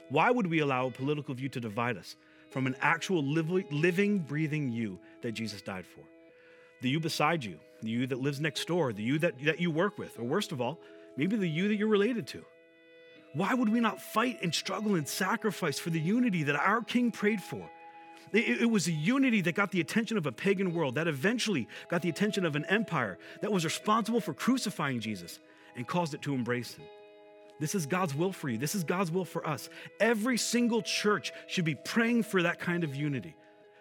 Why 0.09 0.31
would 0.31 0.47
we 0.47 0.61
allow 0.61 0.87
a 0.87 0.91
political 0.91 1.35
view 1.35 1.49
to 1.51 1.61
divide 1.61 1.97
us 1.97 2.17
from 2.51 2.67
an 2.67 2.77
actual 2.81 3.23
living, 3.23 4.19
breathing 4.21 4.71
you 4.71 4.99
that 5.23 5.33
Jesus 5.33 5.62
died 5.62 5.87
for? 5.87 6.01
The 6.81 6.88
you 6.88 7.01
beside 7.01 7.45
you, 7.45 7.59
the 7.83 7.91
you 7.91 8.07
that 8.07 8.21
lives 8.21 8.41
next 8.41 8.67
door, 8.67 8.93
the 8.93 9.03
you 9.03 9.19
that, 9.19 9.35
that 9.45 9.61
you 9.61 9.71
work 9.71 9.99
with, 9.99 10.19
or 10.19 10.25
worst 10.25 10.53
of 10.53 10.61
all, 10.61 10.79
maybe 11.18 11.37
the 11.37 11.48
you 11.48 11.68
that 11.68 11.74
you're 11.74 11.88
related 11.88 12.26
to. 12.28 12.42
Why 13.35 13.52
would 13.52 13.68
we 13.68 13.81
not 13.81 14.00
fight 14.00 14.38
and 14.42 14.54
struggle 14.54 14.94
and 14.94 15.07
sacrifice 15.07 15.78
for 15.78 15.90
the 15.90 16.00
unity 16.00 16.44
that 16.44 16.57
our 16.57 16.81
King 16.81 17.11
prayed 17.11 17.42
for? 17.42 17.68
It, 18.33 18.62
it, 18.62 18.70
was 18.70 18.88
a 18.88 18.92
unity 18.92 19.40
that 19.42 19.54
got 19.54 19.70
the 19.70 19.81
attention 19.81 20.16
of 20.16 20.26
a 20.26 20.33
pagan 20.33 20.74
world, 20.74 20.94
that 20.94 21.09
eventually 21.09 21.68
got 21.88 22.02
the 22.02 22.09
attention 22.09 22.44
of 22.44 22.57
an 22.57 22.64
empire 22.66 23.18
that 23.40 23.52
was 23.52 23.64
responsible 23.64 24.20
for 24.20 24.35
crucifying 24.35 25.00
Jesus 25.00 25.40
and 25.76 25.87
caused 25.87 26.14
it 26.14 26.22
to 26.22 26.35
embrace 26.35 26.74
him. 26.74 26.85
This 27.59 27.74
is 27.74 27.87
God's 27.87 28.14
will 28.14 28.33
for 28.33 28.48
you. 28.48 28.59
This 28.59 28.74
is 28.74 28.85
God's 28.85 29.11
will 29.11 29.24
for 29.24 29.46
us. 29.46 29.68
Every 29.98 30.37
single 30.37 30.83
church 30.83 31.33
should 31.48 31.64
be 31.64 31.74
praying 31.74 32.22
for 32.24 32.42
that 32.42 32.61
kind 32.61 32.85
of 32.85 32.94
unity. 32.94 33.35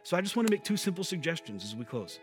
So 0.04 0.18
I 0.18 0.22
just 0.22 0.36
want 0.36 0.48
to 0.48 0.54
make 0.54 0.64
two 0.64 0.78
simple 0.78 1.04
suggestions 1.04 1.64
as 1.64 1.76
we 1.76 1.86
close. 1.86 2.20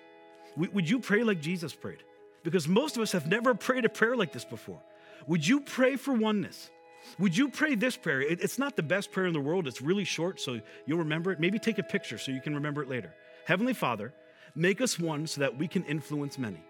Would 0.56 0.88
you 0.88 0.98
pray 0.98 1.22
like 1.22 1.40
Jesus 1.40 1.74
prayed? 1.74 2.02
Because 2.42 2.66
most 2.66 2.96
of 2.96 3.02
us 3.02 3.12
have 3.12 3.26
never 3.26 3.54
prayed 3.54 3.84
a 3.84 3.88
prayer 3.88 4.16
like 4.16 4.32
this 4.32 4.44
before. 4.44 4.80
Would 5.26 5.46
you 5.46 5.60
pray 5.60 5.96
for 5.96 6.12
oneness? 6.12 6.70
Would 7.18 7.36
you 7.36 7.48
pray 7.48 7.74
this 7.74 7.96
prayer? 7.96 8.20
It's 8.22 8.58
not 8.58 8.76
the 8.76 8.82
best 8.82 9.12
prayer 9.12 9.26
in 9.26 9.32
the 9.32 9.40
world. 9.40 9.66
It's 9.66 9.82
really 9.82 10.04
short, 10.04 10.40
so 10.40 10.60
you'll 10.86 10.98
remember 10.98 11.32
it. 11.32 11.40
Maybe 11.40 11.58
take 11.58 11.78
a 11.78 11.82
picture 11.82 12.18
so 12.18 12.32
you 12.32 12.40
can 12.40 12.54
remember 12.54 12.82
it 12.82 12.88
later. 12.88 13.14
Heavenly 13.46 13.74
Father, 13.74 14.12
make 14.54 14.80
us 14.80 14.98
one 14.98 15.26
so 15.26 15.40
that 15.42 15.58
we 15.58 15.68
can 15.68 15.84
influence 15.84 16.38
many. 16.38 16.62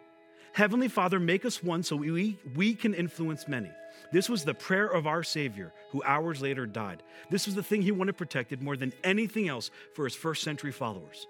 Heavenly 0.52 0.88
Father, 0.88 1.18
make 1.18 1.44
us 1.44 1.62
one 1.62 1.82
so 1.82 1.96
we, 1.96 2.38
we 2.54 2.74
can 2.74 2.94
influence 2.94 3.48
many. 3.48 3.70
This 4.12 4.28
was 4.28 4.44
the 4.44 4.54
prayer 4.54 4.86
of 4.86 5.06
our 5.06 5.22
Savior, 5.22 5.72
who 5.90 6.02
hours 6.04 6.40
later 6.40 6.66
died. 6.66 7.02
This 7.30 7.46
was 7.46 7.54
the 7.54 7.62
thing 7.62 7.82
he 7.82 7.92
wanted 7.92 8.16
protected 8.16 8.62
more 8.62 8.76
than 8.76 8.92
anything 9.02 9.48
else 9.48 9.70
for 9.94 10.04
his 10.04 10.14
first 10.14 10.42
century 10.42 10.72
followers. 10.72 11.26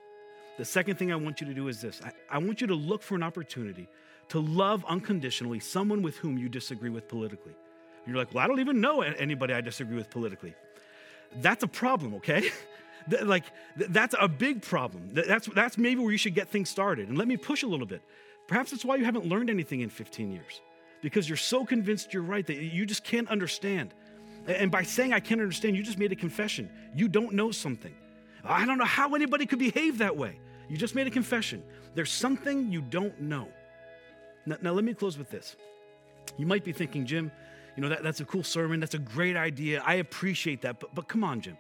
The 0.59 0.65
second 0.65 0.97
thing 0.97 1.11
I 1.11 1.17
want 1.17 1.41
you 1.41 1.47
to 1.47 1.55
do 1.55 1.69
is 1.69 1.81
this 1.81 2.01
I, 2.05 2.13
I 2.31 2.39
want 2.39 2.61
you 2.61 2.67
to 2.69 2.75
look 2.75 3.03
for 3.03 3.15
an 3.15 3.23
opportunity 3.23 3.89
to 4.29 4.41
love 4.41 4.85
unconditionally 4.87 5.61
someone 5.61 6.03
with 6.03 6.17
whom 6.17 6.39
you 6.39 6.49
disagree 6.49 6.91
with 6.91 7.09
politically. 7.09 7.53
You're 8.07 8.17
like, 8.17 8.35
well, 8.35 8.45
I 8.45 8.47
don't 8.47 8.61
even 8.61 8.81
know 8.81 9.01
anybody 9.03 9.55
I 9.55 9.61
disagree 9.61 9.97
with 9.97 10.11
politically. 10.11 10.55
That's 11.37 11.63
a 11.63 11.67
problem, 11.69 12.15
okay? 12.15 12.51
like, 13.23 13.45
that's 13.77 14.15
a 14.19 14.29
big 14.29 14.63
problem. 14.63 15.11
That's, 15.13 15.47
that's 15.49 15.79
maybe 15.79 16.01
where 16.01 16.13
you 16.13 16.19
should 16.19 16.35
get 16.35 16.49
things 16.49 16.69
started. 16.69 17.09
And 17.09 17.17
let 17.17 17.29
me 17.29 17.37
push 17.37 17.63
a 17.63 17.67
little 17.67 17.87
bit. 17.87 18.03
Perhaps 18.47 18.73
that's 18.73 18.85
why 18.85 18.97
you 18.97 19.05
haven't 19.05 19.27
learned 19.27 19.49
anything 19.49 19.81
in 19.81 19.89
15 19.89 20.31
years, 20.31 20.61
because 21.01 21.29
you're 21.29 21.37
so 21.37 21.65
convinced 21.65 22.13
you're 22.13 22.23
right 22.23 22.47
that 22.47 22.57
you 22.57 22.85
just 22.85 23.05
can't 23.05 23.29
understand. 23.29 23.95
And 24.47 24.71
by 24.71 24.83
saying 24.83 25.15
I 25.15 25.21
can't 25.21 25.41
understand, 25.41 25.77
you 25.77 25.83
just 25.83 25.99
made 25.99 26.13
a 26.13 26.17
confession. 26.17 26.71
You 26.95 27.09
don't 27.09 27.33
know 27.33 27.51
something. 27.51 27.95
I 28.45 28.67
don't 28.67 28.77
know 28.77 28.85
how 28.85 29.15
anybody 29.15 29.47
could 29.47 29.59
behave 29.59 29.99
that 29.99 30.17
way. 30.17 30.39
You 30.69 30.77
just 30.77 30.95
made 30.95 31.07
a 31.07 31.11
confession. 31.11 31.63
There's 31.95 32.11
something 32.11 32.71
you 32.71 32.83
don't 32.83 33.19
know. 33.21 33.49
Now, 34.47 34.57
now, 34.61 34.73
let 34.73 34.85
me 34.85 34.95
close 34.95 35.17
with 35.17 35.31
this. 35.31 35.57
You 36.37 36.47
might 36.47 36.65
be 36.65 36.73
thinking, 36.73 37.07
Jim, 37.07 37.31
you 37.77 37.83
know, 37.83 37.89
that, 37.89 38.03
that's 38.03 38.21
a 38.21 38.25
cool 38.25 38.45
sermon. 38.45 38.81
That's 38.81 38.95
a 38.95 38.99
great 38.99 39.37
idea. 39.37 39.83
I 39.85 39.95
appreciate 39.95 40.63
that. 40.63 40.81
But, 40.81 40.95
but 40.95 41.09
come 41.09 41.25
on, 41.25 41.41
Jim. 41.41 41.57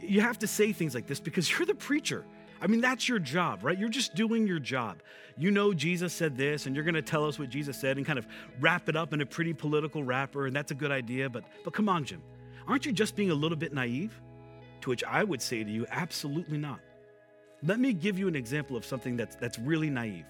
You 0.00 0.20
have 0.22 0.38
to 0.38 0.46
say 0.46 0.72
things 0.72 0.94
like 0.94 1.06
this 1.06 1.20
because 1.20 1.50
you're 1.50 1.66
the 1.66 1.74
preacher. 1.74 2.24
I 2.62 2.68
mean, 2.68 2.80
that's 2.80 3.08
your 3.08 3.18
job, 3.18 3.64
right? 3.64 3.76
You're 3.76 3.88
just 3.88 4.14
doing 4.14 4.46
your 4.46 4.60
job. 4.60 4.98
You 5.36 5.50
know, 5.50 5.74
Jesus 5.74 6.12
said 6.12 6.36
this, 6.36 6.66
and 6.66 6.76
you're 6.76 6.84
going 6.84 6.94
to 6.94 7.02
tell 7.02 7.26
us 7.26 7.38
what 7.38 7.50
Jesus 7.50 7.76
said 7.76 7.96
and 7.96 8.06
kind 8.06 8.18
of 8.18 8.26
wrap 8.60 8.88
it 8.88 8.94
up 8.94 9.12
in 9.12 9.20
a 9.20 9.26
pretty 9.26 9.52
political 9.52 10.04
wrapper, 10.04 10.46
and 10.46 10.54
that's 10.54 10.70
a 10.70 10.74
good 10.74 10.92
idea. 10.92 11.28
But, 11.28 11.44
but 11.64 11.72
come 11.72 11.88
on, 11.88 12.04
Jim. 12.04 12.22
Aren't 12.68 12.86
you 12.86 12.92
just 12.92 13.16
being 13.16 13.30
a 13.30 13.34
little 13.34 13.58
bit 13.58 13.74
naive? 13.74 14.18
To 14.82 14.90
which 14.90 15.02
I 15.04 15.24
would 15.24 15.42
say 15.42 15.64
to 15.64 15.70
you, 15.70 15.86
absolutely 15.90 16.58
not. 16.58 16.80
Let 17.64 17.80
me 17.80 17.92
give 17.92 18.18
you 18.18 18.28
an 18.28 18.36
example 18.36 18.76
of 18.76 18.84
something 18.84 19.16
that's, 19.16 19.36
that's 19.36 19.58
really 19.58 19.90
naive. 19.90 20.24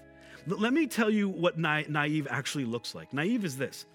Let 0.47 0.73
me 0.73 0.87
tell 0.87 1.09
you 1.09 1.29
what 1.29 1.57
na- 1.57 1.83
naive 1.87 2.27
actually 2.29 2.65
looks 2.65 2.93
like. 2.93 3.13
Naive 3.13 3.45
is 3.45 3.57
this 3.57 3.85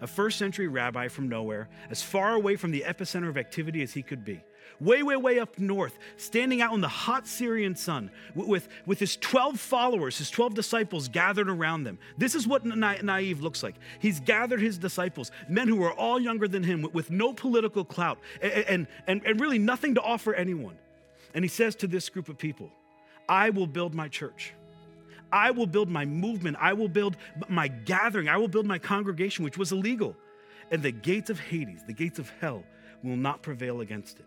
a 0.00 0.06
first 0.06 0.38
century 0.38 0.68
rabbi 0.68 1.08
from 1.08 1.28
nowhere, 1.28 1.68
as 1.88 2.02
far 2.02 2.34
away 2.34 2.56
from 2.56 2.70
the 2.70 2.84
epicenter 2.86 3.28
of 3.28 3.38
activity 3.38 3.80
as 3.82 3.92
he 3.92 4.02
could 4.02 4.24
be, 4.24 4.42
way, 4.80 5.02
way, 5.02 5.16
way 5.16 5.38
up 5.38 5.58
north, 5.58 5.98
standing 6.16 6.60
out 6.60 6.74
in 6.74 6.80
the 6.80 6.88
hot 6.88 7.26
Syrian 7.26 7.74
sun 7.74 8.10
with, 8.34 8.68
with 8.84 8.98
his 8.98 9.16
12 9.16 9.58
followers, 9.58 10.18
his 10.18 10.30
12 10.30 10.54
disciples 10.54 11.08
gathered 11.08 11.48
around 11.48 11.84
them. 11.84 11.98
This 12.18 12.34
is 12.34 12.46
what 12.46 12.66
na- 12.66 12.96
naive 13.02 13.40
looks 13.40 13.62
like. 13.62 13.76
He's 13.98 14.20
gathered 14.20 14.60
his 14.60 14.76
disciples, 14.76 15.30
men 15.48 15.68
who 15.68 15.82
are 15.84 15.92
all 15.92 16.20
younger 16.20 16.48
than 16.48 16.62
him, 16.62 16.82
with, 16.82 16.92
with 16.92 17.10
no 17.10 17.32
political 17.32 17.84
clout 17.84 18.18
and, 18.42 18.52
and, 18.52 18.86
and, 19.06 19.22
and 19.24 19.40
really 19.40 19.58
nothing 19.58 19.94
to 19.94 20.02
offer 20.02 20.34
anyone. 20.34 20.76
And 21.34 21.44
he 21.44 21.48
says 21.48 21.74
to 21.76 21.86
this 21.86 22.08
group 22.08 22.28
of 22.28 22.36
people, 22.36 22.70
I 23.28 23.50
will 23.50 23.66
build 23.66 23.94
my 23.94 24.08
church. 24.08 24.52
I 25.34 25.50
will 25.50 25.66
build 25.66 25.88
my 25.88 26.04
movement. 26.04 26.56
I 26.60 26.74
will 26.74 26.88
build 26.88 27.16
my 27.48 27.66
gathering. 27.66 28.28
I 28.28 28.36
will 28.36 28.46
build 28.46 28.66
my 28.66 28.78
congregation, 28.78 29.44
which 29.44 29.58
was 29.58 29.72
illegal. 29.72 30.14
And 30.70 30.80
the 30.80 30.92
gates 30.92 31.28
of 31.28 31.40
Hades, 31.40 31.82
the 31.84 31.92
gates 31.92 32.20
of 32.20 32.30
hell, 32.40 32.62
will 33.02 33.16
not 33.16 33.42
prevail 33.42 33.80
against 33.80 34.20
it. 34.20 34.26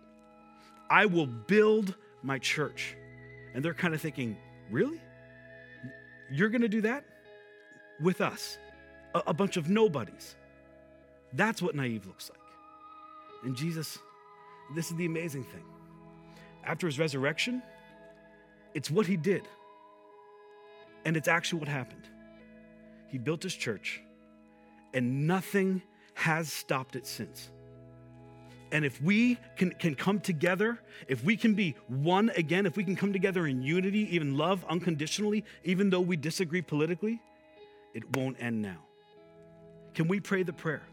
I 0.90 1.06
will 1.06 1.26
build 1.26 1.96
my 2.24 2.40
church. 2.40 2.98
And 3.56 3.64
they're 3.64 3.74
kind 3.74 3.94
of 3.94 4.02
thinking, 4.02 4.36
really? 4.70 5.00
You're 6.30 6.50
going 6.50 6.62
to 6.62 6.68
do 6.68 6.82
that? 6.82 7.06
With 8.02 8.20
us, 8.20 8.58
a, 9.16 9.24
a, 9.28 9.34
bunch 9.34 9.56
of 9.56 9.70
nobodies. 9.70 10.36
That's 11.34 11.62
what 11.62 11.74
naive 11.74 12.06
looks 12.06 12.30
like. 12.30 12.40
And 13.46 13.56
Jesus, 13.56 13.98
this 14.76 14.92
is 14.92 14.98
the 14.98 15.06
amazing 15.06 15.46
thing. 15.46 15.64
After 16.66 16.86
his 16.86 17.00
resurrection, 17.00 17.64
it's 18.74 18.92
what 18.92 19.08
he 19.08 19.16
did. 19.16 19.48
And 21.08 21.16
it's 21.16 21.30
actually 21.30 21.60
what 21.60 21.70
happened. 21.70 22.04
He 23.08 23.18
built 23.18 23.42
his 23.42 23.56
church, 23.56 24.02
and 24.94 25.26
nothing 25.26 25.82
has 26.16 26.52
stopped 26.52 26.98
it 26.98 27.08
since. 27.08 27.50
And 28.74 28.84
if 28.84 29.02
we 29.02 29.38
can, 29.56 29.72
can 29.72 29.96
come 29.96 30.20
together, 30.20 30.78
if 31.08 31.24
we 31.24 31.38
can 31.38 31.54
be 31.54 31.76
one 31.88 32.30
again, 32.36 32.66
if 32.66 32.76
we 32.76 32.84
can 32.84 32.98
come 32.98 33.14
together 33.14 33.48
in 33.48 33.62
unity, 33.62 34.14
even 34.14 34.36
love 34.36 34.66
unconditionally, 34.68 35.46
even 35.64 35.90
though 35.90 36.02
we 36.02 36.18
disagree 36.18 36.62
politically, 36.62 37.22
it 37.94 38.18
won't 38.18 38.36
end 38.42 38.62
now. 38.62 38.84
Can 39.94 40.10
we 40.10 40.20
pray 40.20 40.44
the 40.44 40.52
prayer? 40.52 40.84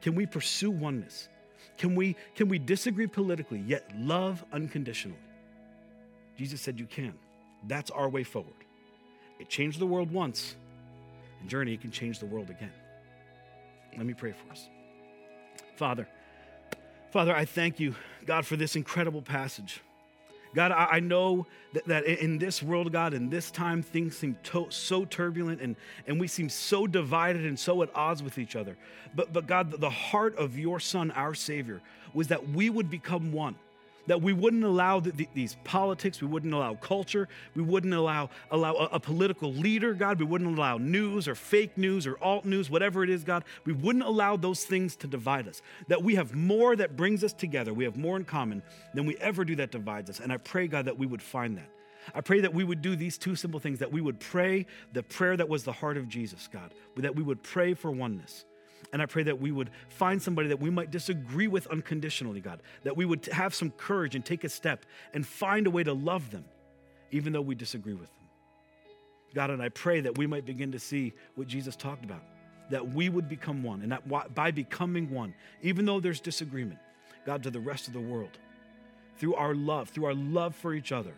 Can 0.00 0.14
we 0.14 0.24
pursue 0.24 0.70
oneness? 0.70 1.28
Can 1.76 1.94
we, 1.94 2.16
can 2.34 2.48
we 2.48 2.58
disagree 2.58 3.06
politically, 3.06 3.62
yet 3.66 3.90
love 3.98 4.42
unconditionally? 4.50 5.20
Jesus 6.38 6.62
said 6.62 6.80
you 6.80 6.86
can. 6.86 7.12
That's 7.66 7.90
our 7.90 8.08
way 8.08 8.24
forward. 8.24 8.54
It 9.42 9.48
changed 9.48 9.80
the 9.80 9.86
world 9.86 10.12
once, 10.12 10.54
and 11.40 11.50
journey, 11.50 11.76
can 11.76 11.90
change 11.90 12.20
the 12.20 12.26
world 12.26 12.48
again. 12.48 12.70
Let 13.96 14.06
me 14.06 14.14
pray 14.14 14.30
for 14.30 14.52
us. 14.52 14.68
Father, 15.74 16.06
Father, 17.10 17.34
I 17.34 17.44
thank 17.44 17.80
you, 17.80 17.96
God, 18.24 18.46
for 18.46 18.54
this 18.54 18.76
incredible 18.76 19.20
passage. 19.20 19.80
God, 20.54 20.70
I, 20.70 21.00
know 21.00 21.48
that, 21.72 21.86
that, 21.86 22.04
in 22.04 22.38
this 22.38 22.62
world, 22.62 22.92
God, 22.92 23.14
in 23.14 23.30
this 23.30 23.50
time, 23.50 23.82
things 23.82 24.16
seem 24.16 24.36
to, 24.44 24.68
so 24.68 25.04
turbulent 25.04 25.60
and, 25.60 25.74
and 26.06 26.20
we 26.20 26.28
seem 26.28 26.48
so 26.48 26.86
divided 26.86 27.44
and 27.44 27.58
so 27.58 27.82
at 27.82 27.90
odds 27.96 28.22
with 28.22 28.38
each 28.38 28.54
other. 28.54 28.76
But, 29.12 29.32
but 29.32 29.48
God, 29.48 29.72
the 29.80 29.90
heart 29.90 30.36
of 30.36 30.56
your 30.56 30.78
Son, 30.78 31.10
our 31.10 31.34
Savior, 31.34 31.80
was 32.14 32.28
that 32.28 32.50
we 32.50 32.70
would 32.70 32.90
become 32.90 33.32
one 33.32 33.56
that 34.06 34.20
we 34.20 34.32
wouldn't 34.32 34.64
allow 34.64 35.00
the, 35.00 35.12
the, 35.12 35.28
these 35.34 35.56
politics, 35.64 36.20
we 36.20 36.26
wouldn't 36.26 36.52
allow 36.52 36.74
culture, 36.74 37.28
we 37.54 37.62
wouldn't 37.62 37.94
allow, 37.94 38.30
allow 38.50 38.74
a, 38.74 38.84
a, 38.92 39.00
political 39.00 39.52
leader, 39.52 39.94
God, 39.94 40.18
we 40.18 40.24
wouldn't 40.24 40.56
allow 40.56 40.78
news 40.78 41.28
or 41.28 41.34
fake 41.34 41.76
news 41.76 42.06
or 42.06 42.16
alt 42.22 42.44
news, 42.44 42.70
whatever 42.70 43.04
it 43.04 43.10
is, 43.10 43.24
God, 43.24 43.44
we 43.64 43.72
wouldn't 43.72 44.04
allow 44.04 44.36
those 44.36 44.64
things 44.64 44.96
to 44.96 45.06
divide 45.06 45.48
us. 45.48 45.62
That 45.88 46.02
we 46.02 46.14
have 46.16 46.34
more 46.34 46.74
that 46.76 46.96
brings 46.96 47.22
us 47.24 47.32
together, 47.32 47.72
we 47.72 47.84
have 47.84 47.96
more 47.96 48.16
in 48.16 48.24
common 48.24 48.62
than 48.94 49.06
we 49.06 49.16
ever 49.18 49.44
do 49.44 49.56
that 49.56 49.70
divides 49.70 50.10
us. 50.10 50.20
And 50.20 50.32
I 50.32 50.36
pray, 50.36 50.66
God, 50.66 50.86
that 50.86 50.98
we 50.98 51.06
would 51.06 51.22
find 51.22 51.56
that. 51.56 51.68
I 52.14 52.20
pray 52.20 52.40
that 52.40 52.52
we 52.52 52.64
would 52.64 52.82
do 52.82 52.96
these 52.96 53.16
two 53.16 53.36
simple 53.36 53.60
things 53.60 53.78
that 53.78 53.92
we 53.92 54.00
would 54.00 54.18
pray 54.18 54.66
the 54.92 55.04
prayer 55.04 55.36
that 55.36 55.48
was 55.48 55.62
the 55.62 55.72
heart 55.72 55.96
of 55.96 56.08
Jesus, 56.08 56.48
God, 56.52 56.74
that 56.96 57.14
we 57.14 57.22
would 57.22 57.42
pray 57.42 57.74
for 57.74 57.92
oneness 57.92 58.44
and 58.92 59.00
I 59.00 59.06
pray 59.06 59.22
that 59.24 59.40
we 59.40 59.52
would 59.52 59.70
find 59.88 60.20
somebody 60.20 60.48
that 60.48 60.60
we 60.60 60.70
might 60.70 60.90
disagree 60.90 61.46
with 61.48 61.66
unconditionally, 61.68 62.40
God, 62.40 62.60
that 62.82 62.96
we 62.96 63.04
would 63.04 63.26
have 63.26 63.54
some 63.54 63.70
courage 63.70 64.14
and 64.14 64.24
take 64.24 64.44
a 64.44 64.48
step 64.48 64.84
and 65.14 65.26
find 65.26 65.66
a 65.66 65.70
way 65.70 65.84
to 65.84 65.92
love 65.92 66.30
them, 66.30 66.44
even 67.10 67.32
though 67.32 67.40
we 67.40 67.54
disagree 67.54 67.94
with 67.94 68.08
them. 68.08 68.28
God, 69.34 69.50
and 69.50 69.62
I 69.62 69.70
pray 69.70 70.00
that 70.00 70.18
we 70.18 70.26
might 70.26 70.44
begin 70.44 70.72
to 70.72 70.78
see 70.78 71.12
what 71.36 71.48
Jesus 71.48 71.74
talked 71.76 72.04
about, 72.04 72.22
that 72.70 72.92
we 72.92 73.08
would 73.08 73.28
become 73.28 73.62
one, 73.62 73.82
and 73.82 73.92
that 73.92 74.34
by 74.34 74.50
becoming 74.50 75.10
one, 75.10 75.34
even 75.62 75.86
though 75.86 76.00
there's 76.00 76.20
disagreement, 76.20 76.78
God, 77.24 77.42
to 77.44 77.50
the 77.50 77.60
rest 77.60 77.86
of 77.86 77.94
the 77.94 78.00
world, 78.00 78.38
through 79.16 79.34
our 79.34 79.54
love, 79.54 79.88
through 79.88 80.06
our 80.06 80.14
love 80.14 80.54
for 80.54 80.74
each 80.74 80.92
other, 80.92 81.14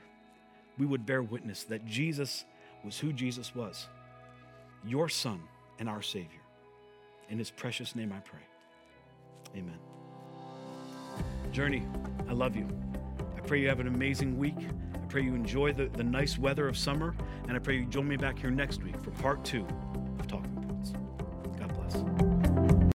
we 0.79 0.87
would 0.87 1.07
bear 1.07 1.22
witness 1.22 1.64
that 1.64 1.87
Jesus 1.87 2.44
was 2.85 2.98
who 2.98 3.12
Jesus 3.12 3.55
was, 3.55 3.88
your 4.85 5.09
Son 5.09 5.40
and 5.79 5.88
our 5.88 6.03
Savior. 6.03 6.40
In 7.28 7.38
his 7.38 7.50
precious 7.50 7.94
name 7.94 8.12
I 8.12 8.20
pray. 8.20 8.40
Amen. 9.56 9.78
Journey, 11.52 11.87
I 12.28 12.32
love 12.32 12.56
you. 12.56 12.66
I 13.37 13.40
pray 13.40 13.60
you 13.60 13.68
have 13.68 13.80
an 13.80 13.87
amazing 13.87 14.38
week. 14.38 14.58
I 14.94 15.06
pray 15.08 15.22
you 15.22 15.34
enjoy 15.34 15.72
the, 15.72 15.87
the 15.87 16.04
nice 16.04 16.38
weather 16.38 16.66
of 16.66 16.76
summer. 16.76 17.14
And 17.48 17.56
I 17.56 17.60
pray 17.60 17.76
you 17.76 17.87
join 17.87 18.08
me 18.08 18.16
back 18.16 18.38
here 18.38 18.50
next 18.50 18.82
week 18.82 19.00
for 19.00 19.10
part 19.12 19.44
two 19.44 19.66